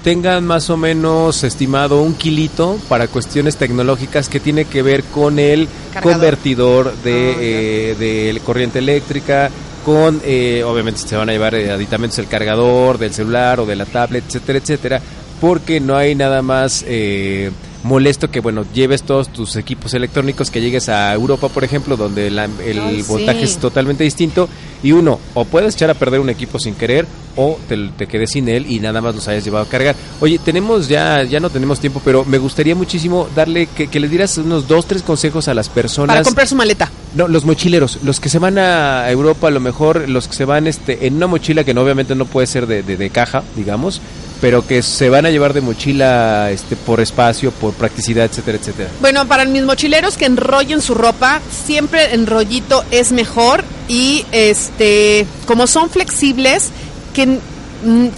tengan 0.03 0.45
más 0.45 0.71
o 0.71 0.77
menos 0.77 1.45
estimado 1.45 2.03
un 2.03 2.15
kilito 2.15 2.79
para 2.89 3.07
cuestiones 3.07 3.57
tecnológicas 3.57 4.29
que 4.29 4.41
tiene 4.41 4.65
que 4.65 4.83
ver 4.83 5.05
con 5.05 5.39
el 5.39 5.69
convertidor 6.03 6.95
de, 7.03 7.35
ah, 7.35 7.39
eh, 7.41 7.97
de 7.99 8.41
corriente 8.45 8.79
eléctrica, 8.79 9.51
con, 9.85 10.21
eh, 10.25 10.63
obviamente 10.65 11.01
se 11.01 11.17
van 11.17 11.29
a 11.29 11.33
llevar 11.33 11.55
eh, 11.55 11.71
aditamentos 11.71 12.19
el 12.19 12.27
cargador 12.27 12.99
del 12.99 13.13
celular 13.13 13.61
o 13.61 13.67
de 13.67 13.77
la 13.77 13.87
tablet, 13.87 14.25
etcétera, 14.27 14.59
etcétera, 14.59 15.03
porque 15.41 15.81
no 15.81 15.97
hay 15.97 16.15
nada 16.15 16.43
más 16.43 16.85
eh, 16.87 17.51
molesto 17.83 18.31
que, 18.31 18.41
bueno, 18.41 18.65
lleves 18.75 19.03
todos 19.03 19.33
tus 19.33 19.57
equipos 19.57 19.95
electrónicos, 19.95 20.51
que 20.51 20.61
llegues 20.61 20.89
a 20.89 21.13
Europa, 21.15 21.49
por 21.49 21.65
ejemplo, 21.65 21.97
donde 21.97 22.27
el 22.27 23.05
voltaje 23.09 23.45
es 23.45 23.59
totalmente 23.59 24.05
distinto, 24.05 24.49
y 24.83 24.93
uno, 24.93 25.19
o 25.35 25.45
puedes 25.45 25.75
echar 25.75 25.91
a 25.91 25.95
perder 25.95 26.21
un 26.21 26.31
equipo 26.31 26.59
sin 26.59 26.75
querer, 26.75 27.07
o 27.37 27.59
te, 27.69 28.07
quedes 28.07 28.33
sin 28.33 28.49
él 28.49 28.67
y 28.69 28.81
nada 28.81 29.01
más 29.01 29.15
los 29.15 29.29
hayas 29.29 29.45
llevado 29.45 29.65
a 29.65 29.69
cargar. 29.69 29.95
Oye, 30.21 30.39
tenemos 30.39 30.89
ya, 30.89 31.23
ya 31.25 31.41
no 31.41 31.51
tenemos 31.51 31.81
tiempo, 31.81 32.03
pero 32.05 32.25
me 32.25 32.39
gustaría 32.39 32.75
muchísimo 32.75 33.29
darle, 33.35 33.67
que, 33.67 33.89
que 33.89 34.01
les 34.01 34.11
dieras 34.11 34.37
unos 34.39 34.69
dos, 34.69 34.87
tres 34.87 35.03
consejos 35.03 35.49
a 35.49 35.55
las 35.55 35.69
personas. 35.69 36.17
Para 36.17 36.25
comprar 36.25 36.47
su 36.47 36.57
maleta. 36.57 36.91
No, 37.15 37.27
los 37.29 37.45
mochileros, 37.45 37.99
los 38.05 38.21
que 38.21 38.29
se 38.29 38.39
van 38.39 38.59
a 38.59 39.11
Europa, 39.11 39.49
a 39.49 39.51
lo 39.51 39.61
mejor 39.61 40.09
los 40.09 40.29
que 40.29 40.35
se 40.35 40.45
van 40.45 40.67
este, 40.67 41.07
en 41.07 41.17
una 41.17 41.27
mochila 41.27 41.65
que 41.65 41.75
no, 41.75 41.83
obviamente 41.83 42.15
no 42.15 42.25
puede 42.25 42.47
ser 42.47 42.67
de, 42.67 42.83
de 42.83 43.11
caja, 43.11 43.43
digamos, 43.57 44.01
pero 44.41 44.67
que 44.67 44.83
se 44.83 45.09
van 45.11 45.27
a 45.27 45.31
llevar 45.31 45.53
de 45.53 45.61
mochila 45.61 46.51
este 46.51 46.77
por 46.77 47.01
espacio, 47.01 47.51
por 47.51 47.75
practicidad, 47.75 48.25
etcétera, 48.25 48.59
etcétera. 48.59 48.91
Bueno, 49.01 49.27
para 49.27 49.45
mis 49.45 49.63
mochileros 49.63 50.17
que 50.17 50.27
enrollen 50.27 50.81
su 50.81 50.95
ropa, 50.95 51.41
siempre 51.51 52.15
enrollito 52.15 52.85
es 52.91 53.13
mejor 53.13 53.65
y 53.89 54.25
este 54.33 55.27
como 55.47 55.67
son 55.67 55.91
flexibles 55.91 56.71
que 57.13 57.39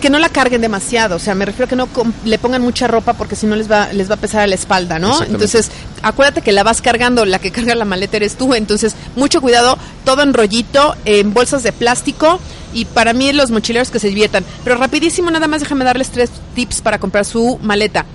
que 0.00 0.10
no 0.10 0.18
la 0.18 0.28
carguen 0.28 0.60
demasiado, 0.60 1.14
o 1.14 1.18
sea, 1.20 1.36
me 1.36 1.44
refiero 1.44 1.66
a 1.66 1.68
que 1.68 1.76
no 1.76 1.88
le 2.24 2.38
pongan 2.38 2.62
mucha 2.62 2.88
ropa 2.88 3.12
porque 3.12 3.36
si 3.36 3.46
no 3.46 3.54
les 3.54 3.70
va 3.70 3.92
les 3.92 4.10
va 4.10 4.14
a 4.14 4.18
pesar 4.18 4.42
a 4.42 4.46
la 4.48 4.56
espalda, 4.56 4.98
¿no? 4.98 5.22
Entonces, 5.22 5.70
acuérdate 6.02 6.42
que 6.42 6.52
la 6.52 6.62
vas 6.62 6.82
cargando, 6.82 7.24
la 7.24 7.38
que 7.38 7.50
carga 7.50 7.74
la 7.74 7.84
maleta 7.84 8.16
eres 8.16 8.36
tú, 8.36 8.54
entonces 8.54 8.94
mucho 9.16 9.40
cuidado, 9.40 9.78
todo 10.04 10.22
en 10.22 10.34
rollito, 10.34 10.94
en 11.04 11.32
bolsas 11.32 11.62
de 11.62 11.72
plástico 11.72 12.40
y 12.74 12.84
para 12.84 13.12
mí 13.12 13.32
los 13.32 13.50
mochileros 13.50 13.90
que 13.90 13.98
se 13.98 14.08
diviertan. 14.08 14.44
Pero 14.64 14.76
rapidísimo, 14.76 15.30
nada 15.30 15.48
más 15.48 15.60
déjame 15.60 15.84
darles 15.84 16.10
tres 16.10 16.30
tips 16.54 16.80
para 16.80 16.98
comprar 16.98 17.24
su 17.24 17.58
maleta. 17.62 18.06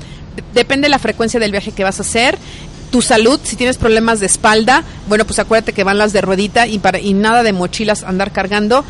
Depende 0.54 0.86
de 0.86 0.90
la 0.90 1.00
frecuencia 1.00 1.40
del 1.40 1.52
viaje 1.52 1.72
que 1.72 1.84
vas 1.84 2.00
a 2.00 2.04
hacer 2.04 2.38
tu 2.92 3.02
salud, 3.02 3.40
si 3.44 3.56
tienes 3.56 3.78
problemas 3.78 4.20
de 4.20 4.28
espalda, 4.28 4.84
bueno, 5.08 5.26
pues 5.26 5.40
acuérdate 5.40 5.74
que 5.74 5.84
van 5.84 5.98
las 5.98 6.14
de 6.14 6.22
ruedita 6.22 6.68
y, 6.68 6.80
para, 6.80 7.00
y 7.00 7.14
nada 7.14 7.44
de 7.44 7.52
mochilas 7.52 8.04
andar 8.04 8.32
cargando 8.32 8.86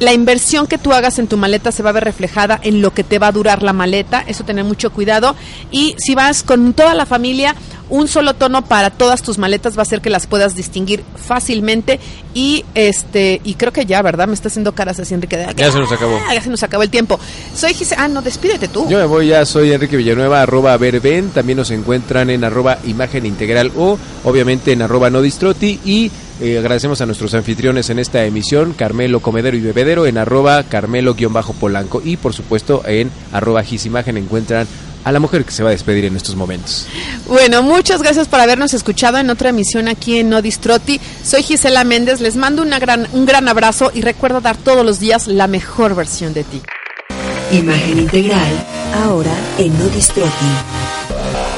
la 0.00 0.14
inversión 0.14 0.66
que 0.66 0.78
tú 0.78 0.92
hagas 0.92 1.18
en 1.18 1.28
tu 1.28 1.36
maleta 1.36 1.70
se 1.70 1.82
va 1.82 1.90
a 1.90 1.92
ver 1.92 2.04
reflejada 2.04 2.58
en 2.62 2.80
lo 2.80 2.92
que 2.92 3.04
te 3.04 3.18
va 3.18 3.28
a 3.28 3.32
durar 3.32 3.62
la 3.62 3.74
maleta, 3.74 4.24
eso 4.26 4.44
tener 4.44 4.64
mucho 4.64 4.90
cuidado. 4.90 5.36
Y 5.70 5.94
si 5.98 6.14
vas 6.14 6.42
con 6.42 6.72
toda 6.72 6.94
la 6.94 7.04
familia, 7.04 7.54
un 7.90 8.08
solo 8.08 8.34
tono 8.34 8.64
para 8.64 8.88
todas 8.88 9.20
tus 9.20 9.36
maletas 9.36 9.76
va 9.76 9.80
a 9.80 9.82
hacer 9.82 10.00
que 10.00 10.08
las 10.08 10.26
puedas 10.26 10.56
distinguir 10.56 11.04
fácilmente 11.16 12.00
y 12.32 12.64
este 12.74 13.42
y 13.44 13.54
creo 13.54 13.72
que 13.72 13.84
ya, 13.84 14.00
¿verdad? 14.00 14.26
Me 14.26 14.34
está 14.34 14.48
haciendo 14.48 14.72
caras 14.72 14.98
así 15.00 15.12
Enrique. 15.12 15.36
De, 15.36 15.54
ya 15.54 15.70
se 15.70 15.78
nos 15.78 15.92
acabó. 15.92 16.18
Ah, 16.26 16.34
ya 16.34 16.40
se 16.40 16.48
nos 16.48 16.62
acabó 16.62 16.82
el 16.82 16.90
tiempo. 16.90 17.20
Soy 17.54 17.74
Gise, 17.74 17.94
ah, 17.98 18.08
no, 18.08 18.22
despídete 18.22 18.68
tú. 18.68 18.88
Yo 18.88 18.98
me 18.98 19.04
voy 19.04 19.28
ya, 19.28 19.44
soy 19.44 19.72
Enrique 19.72 19.98
Villanueva, 19.98 20.40
arroba 20.40 20.76
verben, 20.78 21.28
también 21.28 21.58
nos 21.58 21.70
encuentran 21.72 22.30
en 22.30 22.42
arroba 22.42 22.78
imagen 22.84 23.26
integral 23.26 23.70
o 23.76 23.98
obviamente 24.24 24.72
en 24.72 24.80
arroba 24.80 25.10
no 25.10 25.20
distroti 25.20 25.78
y 25.84 26.10
eh, 26.40 26.58
agradecemos 26.58 27.00
a 27.00 27.06
nuestros 27.06 27.34
anfitriones 27.34 27.90
en 27.90 27.98
esta 27.98 28.24
emisión, 28.24 28.72
Carmelo 28.72 29.20
Comedero 29.20 29.56
y 29.56 29.60
Bebedero, 29.60 30.06
en 30.06 30.18
arroba 30.18 30.62
Carmelo-Polanco 30.64 32.02
y 32.04 32.16
por 32.16 32.32
supuesto 32.32 32.82
en 32.86 33.10
arroba 33.32 33.62
Gisimagen 33.62 34.16
encuentran 34.16 34.66
a 35.04 35.12
la 35.12 35.20
mujer 35.20 35.44
que 35.44 35.52
se 35.52 35.62
va 35.62 35.70
a 35.70 35.72
despedir 35.72 36.04
en 36.04 36.16
estos 36.16 36.36
momentos. 36.36 36.86
Bueno, 37.26 37.62
muchas 37.62 38.02
gracias 38.02 38.28
por 38.28 38.40
habernos 38.40 38.74
escuchado 38.74 39.18
en 39.18 39.30
otra 39.30 39.50
emisión 39.50 39.88
aquí 39.88 40.18
en 40.18 40.28
No 40.28 40.42
Distroti. 40.42 41.00
Soy 41.22 41.42
Gisela 41.42 41.84
Méndez, 41.84 42.20
les 42.20 42.36
mando 42.36 42.62
una 42.62 42.78
gran, 42.78 43.08
un 43.12 43.26
gran 43.26 43.48
abrazo 43.48 43.90
y 43.94 44.02
recuerda 44.02 44.40
dar 44.40 44.56
todos 44.56 44.84
los 44.84 45.00
días 45.00 45.26
la 45.26 45.46
mejor 45.46 45.94
versión 45.94 46.34
de 46.34 46.44
ti. 46.44 46.60
Imagen 47.52 47.98
integral, 47.98 48.66
ahora 49.04 49.32
en 49.58 49.78
No 49.78 49.88
Distroti. 49.88 50.30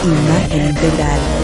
Imagen 0.04 0.68
integral. 0.70 1.41